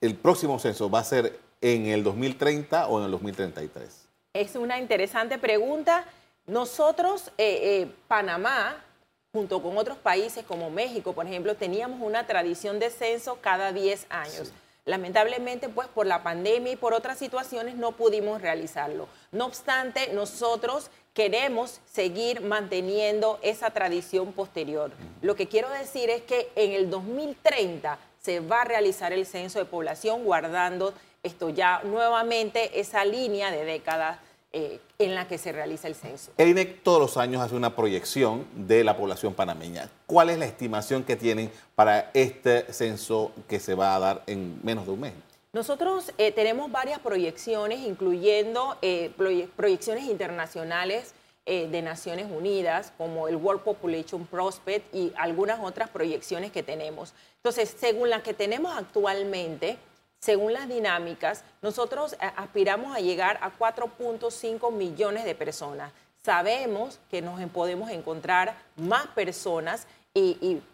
el 0.00 0.14
próximo 0.14 0.58
censo 0.58 0.90
va 0.90 1.00
a 1.00 1.04
ser 1.04 1.40
en 1.60 1.86
el 1.86 2.04
2030 2.04 2.86
o 2.88 2.98
en 2.98 3.06
el 3.06 3.10
2033? 3.10 4.03
Es 4.34 4.56
una 4.56 4.80
interesante 4.80 5.38
pregunta. 5.38 6.04
Nosotros, 6.48 7.28
eh, 7.38 7.82
eh, 7.82 7.94
Panamá, 8.08 8.84
junto 9.32 9.62
con 9.62 9.78
otros 9.78 9.96
países 9.96 10.44
como 10.44 10.70
México, 10.70 11.12
por 11.12 11.24
ejemplo, 11.24 11.54
teníamos 11.54 12.00
una 12.00 12.26
tradición 12.26 12.80
de 12.80 12.90
censo 12.90 13.38
cada 13.40 13.72
10 13.72 14.06
años. 14.10 14.50
Lamentablemente, 14.86 15.68
pues 15.68 15.86
por 15.86 16.06
la 16.06 16.24
pandemia 16.24 16.72
y 16.72 16.76
por 16.76 16.94
otras 16.94 17.16
situaciones 17.16 17.76
no 17.76 17.92
pudimos 17.92 18.42
realizarlo. 18.42 19.06
No 19.30 19.46
obstante, 19.46 20.12
nosotros 20.12 20.90
queremos 21.14 21.80
seguir 21.86 22.40
manteniendo 22.40 23.38
esa 23.40 23.70
tradición 23.70 24.32
posterior. 24.32 24.90
Lo 25.22 25.36
que 25.36 25.46
quiero 25.46 25.70
decir 25.70 26.10
es 26.10 26.22
que 26.22 26.50
en 26.56 26.72
el 26.72 26.90
2030 26.90 28.00
se 28.20 28.40
va 28.40 28.62
a 28.62 28.64
realizar 28.64 29.12
el 29.12 29.26
censo 29.26 29.60
de 29.60 29.64
población 29.64 30.24
guardando 30.24 30.92
esto 31.24 31.48
ya 31.48 31.80
nuevamente 31.82 32.78
esa 32.78 33.04
línea 33.04 33.50
de 33.50 33.64
décadas 33.64 34.18
eh, 34.52 34.78
en 35.00 35.16
la 35.16 35.26
que 35.26 35.36
se 35.36 35.50
realiza 35.50 35.88
el 35.88 35.96
censo. 35.96 36.30
El 36.38 36.50
INEC 36.50 36.84
todos 36.84 37.00
los 37.00 37.16
años 37.16 37.42
hace 37.42 37.56
una 37.56 37.74
proyección 37.74 38.46
de 38.54 38.84
la 38.84 38.96
población 38.96 39.34
panameña. 39.34 39.90
¿Cuál 40.06 40.30
es 40.30 40.38
la 40.38 40.44
estimación 40.44 41.02
que 41.02 41.16
tienen 41.16 41.50
para 41.74 42.12
este 42.14 42.72
censo 42.72 43.32
que 43.48 43.58
se 43.58 43.74
va 43.74 43.96
a 43.96 43.98
dar 43.98 44.22
en 44.28 44.60
menos 44.62 44.86
de 44.86 44.92
un 44.92 45.00
mes? 45.00 45.12
Nosotros 45.52 46.12
eh, 46.18 46.30
tenemos 46.30 46.70
varias 46.70 47.00
proyecciones, 47.00 47.80
incluyendo 47.80 48.76
eh, 48.82 49.10
proyecciones 49.56 50.04
internacionales 50.04 51.14
de 51.46 51.82
Naciones 51.82 52.26
Unidas, 52.30 52.94
como 52.96 53.28
el 53.28 53.36
World 53.36 53.60
Population 53.60 54.24
Prospect 54.24 54.94
y 54.94 55.12
algunas 55.14 55.60
otras 55.60 55.90
proyecciones 55.90 56.50
que 56.50 56.62
tenemos. 56.62 57.12
Entonces, 57.36 57.76
según 57.78 58.08
las 58.08 58.22
que 58.22 58.32
tenemos 58.32 58.74
actualmente, 58.74 59.76
según 60.24 60.54
las 60.54 60.68
dinámicas, 60.68 61.44
nosotros 61.60 62.14
eh, 62.14 62.16
aspiramos 62.36 62.96
a 62.96 63.00
llegar 63.00 63.38
a 63.42 63.52
4.5 63.52 64.72
millones 64.72 65.26
de 65.26 65.34
personas. 65.34 65.92
Sabemos 66.24 66.98
que 67.10 67.20
nos 67.20 67.38
podemos 67.50 67.90
encontrar 67.90 68.56
más 68.76 69.06
personas, 69.08 69.86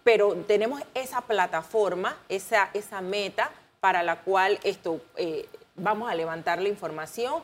pero 0.05 0.37
tenemos 0.47 0.81
esa 0.95 1.23
plataforma, 1.23 2.17
esa, 2.29 2.71
esa 2.75 3.01
meta 3.01 3.51
para 3.81 4.05
la 4.05 4.21
cual 4.21 4.61
esto, 4.63 5.01
eh, 5.17 5.49
vamos 5.75 6.09
a 6.09 6.15
levantar 6.15 6.63
la 6.63 6.69
información 6.69 7.43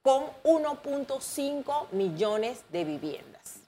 con 0.00 0.26
1.5 0.44 1.90
millones 1.90 2.62
de 2.70 2.84
viviendas. 2.84 3.62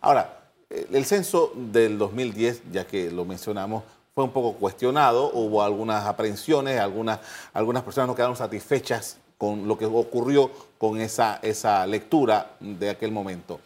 Ahora, 0.00 0.40
el 0.68 1.04
censo 1.04 1.52
del 1.54 1.96
2010, 1.96 2.72
ya 2.72 2.84
que 2.84 3.12
lo 3.12 3.24
mencionamos, 3.24 3.84
fue 4.14 4.24
un 4.24 4.30
poco 4.30 4.52
cuestionado, 4.52 5.32
hubo 5.32 5.62
algunas 5.62 6.06
aprehensiones, 6.06 6.78
algunas, 6.78 7.18
algunas 7.52 7.82
personas 7.82 8.06
no 8.08 8.14
quedaron 8.14 8.36
satisfechas 8.36 9.18
con 9.36 9.66
lo 9.66 9.76
que 9.76 9.86
ocurrió 9.86 10.52
con 10.78 11.00
esa, 11.00 11.40
esa 11.42 11.84
lectura 11.84 12.52
de 12.60 12.90
aquel 12.90 13.10
momento. 13.10 13.58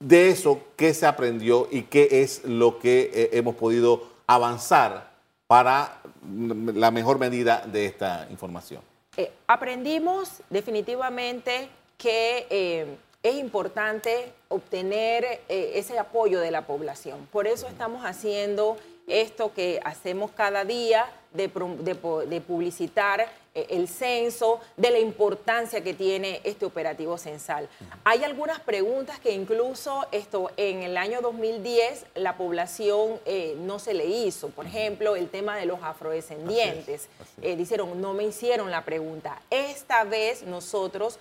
De 0.00 0.30
eso, 0.30 0.60
¿qué 0.76 0.94
se 0.94 1.04
aprendió 1.04 1.68
y 1.70 1.82
qué 1.82 2.22
es 2.22 2.44
lo 2.44 2.78
que 2.78 3.10
eh, 3.12 3.30
hemos 3.32 3.56
podido 3.56 4.04
avanzar 4.26 5.10
para 5.46 6.00
la 6.26 6.90
mejor 6.90 7.18
medida 7.18 7.62
de 7.66 7.86
esta 7.86 8.26
información? 8.30 8.80
Eh, 9.18 9.30
aprendimos 9.46 10.42
definitivamente 10.48 11.68
que 11.98 12.46
eh, 12.48 12.96
es 13.22 13.36
importante 13.36 14.32
obtener 14.48 15.42
ese 15.48 15.98
apoyo 15.98 16.40
de 16.40 16.50
la 16.50 16.66
población. 16.66 17.26
Por 17.32 17.46
eso 17.46 17.66
estamos 17.66 18.04
haciendo 18.04 18.76
esto 19.06 19.52
que 19.54 19.80
hacemos 19.84 20.30
cada 20.32 20.64
día 20.64 21.06
de, 21.32 21.48
publicitar 22.40 23.28
eh, 23.54 23.66
el 23.70 23.88
censo, 23.88 24.60
de 24.76 24.90
la 24.90 24.98
importancia 24.98 25.82
que 25.82 25.94
tiene 25.94 26.40
este 26.44 26.64
operativo 26.64 27.18
censal. 27.18 27.68
Hay 28.04 28.24
algunas 28.24 28.60
preguntas 28.60 29.20
que 29.20 29.32
incluso 29.32 30.06
esto 30.12 30.50
en 30.56 30.82
el 30.82 30.96
año 30.96 31.20
2010 31.20 32.06
la 32.14 32.36
población 32.36 33.20
eh, 33.26 33.54
no 33.58 33.78
se 33.78 33.94
le 33.94 34.06
hizo. 34.06 34.48
Por 34.48 34.66
ejemplo, 34.66 35.14
el 35.14 35.28
tema 35.28 35.56
de 35.56 35.66
los 35.66 35.82
afrodescendientes. 35.82 37.08
Eh, 37.42 37.56
dijeron, 37.56 38.00
no 38.00 38.14
me 38.14 38.24
hicieron 38.24 38.70
la 38.70 38.84
pregunta. 38.84 39.40
Esta 39.50 40.04
vez 40.04 40.42
nosotros 40.42 41.18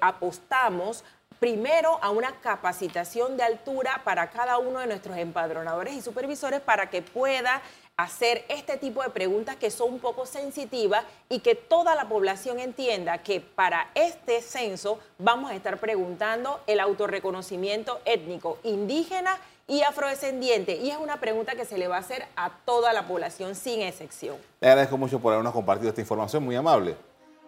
apostamos 0.00 1.04
primero 1.44 1.98
a 2.00 2.08
una 2.08 2.40
capacitación 2.40 3.36
de 3.36 3.42
altura 3.42 4.00
para 4.02 4.30
cada 4.30 4.56
uno 4.56 4.78
de 4.78 4.86
nuestros 4.86 5.18
empadronadores 5.18 5.92
y 5.92 6.00
supervisores 6.00 6.62
para 6.62 6.88
que 6.88 7.02
pueda 7.02 7.60
hacer 7.98 8.46
este 8.48 8.78
tipo 8.78 9.02
de 9.02 9.10
preguntas 9.10 9.56
que 9.56 9.70
son 9.70 9.92
un 9.92 9.98
poco 9.98 10.24
sensitivas 10.24 11.04
y 11.28 11.40
que 11.40 11.54
toda 11.54 11.94
la 11.96 12.08
población 12.08 12.60
entienda 12.60 13.18
que 13.18 13.42
para 13.42 13.90
este 13.94 14.40
censo 14.40 14.98
vamos 15.18 15.50
a 15.50 15.54
estar 15.54 15.76
preguntando 15.76 16.62
el 16.66 16.80
autorreconocimiento 16.80 18.00
étnico 18.06 18.56
indígena 18.62 19.36
y 19.66 19.82
afrodescendiente. 19.82 20.76
Y 20.76 20.92
es 20.92 20.96
una 20.96 21.20
pregunta 21.20 21.56
que 21.56 21.66
se 21.66 21.76
le 21.76 21.88
va 21.88 21.96
a 21.96 22.00
hacer 22.00 22.24
a 22.36 22.52
toda 22.64 22.94
la 22.94 23.06
población 23.06 23.54
sin 23.54 23.82
excepción. 23.82 24.38
Le 24.62 24.68
agradezco 24.68 24.96
mucho 24.96 25.20
por 25.20 25.34
habernos 25.34 25.52
compartido 25.52 25.90
esta 25.90 26.00
información, 26.00 26.42
muy 26.42 26.56
amable. 26.56 26.96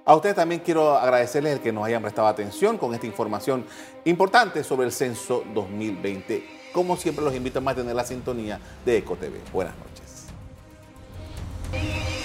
A 0.08 0.14
ustedes 0.14 0.36
también 0.36 0.60
quiero 0.64 0.96
agradecerles 0.96 1.54
el 1.54 1.60
que 1.60 1.72
nos 1.72 1.84
hayan 1.84 2.00
prestado 2.00 2.28
atención 2.28 2.78
con 2.78 2.94
esta 2.94 3.08
información 3.08 3.66
importante 4.04 4.62
sobre 4.62 4.86
el 4.86 4.92
censo 4.92 5.42
2020. 5.52 6.46
Como 6.72 6.96
siempre, 6.96 7.24
los 7.24 7.34
invito 7.34 7.58
a 7.58 7.62
mantener 7.62 7.96
la 7.96 8.04
sintonía 8.04 8.60
de 8.84 8.98
EcoTV. 8.98 9.50
Buenas 9.52 9.74
noches. 9.76 10.26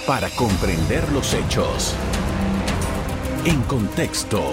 Para 0.06 0.30
comprender 0.30 1.12
los 1.12 1.34
hechos. 1.34 1.96
En 3.46 3.60
contexto. 3.64 4.44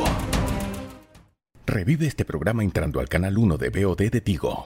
Revive 1.67 2.07
este 2.07 2.25
programa 2.25 2.65
entrando 2.65 2.99
al 2.99 3.11
canal 3.11 3.37
1 3.37 3.59
de 3.59 3.69
BOD 3.69 4.11
de 4.11 4.21
Tigo. 4.23 4.65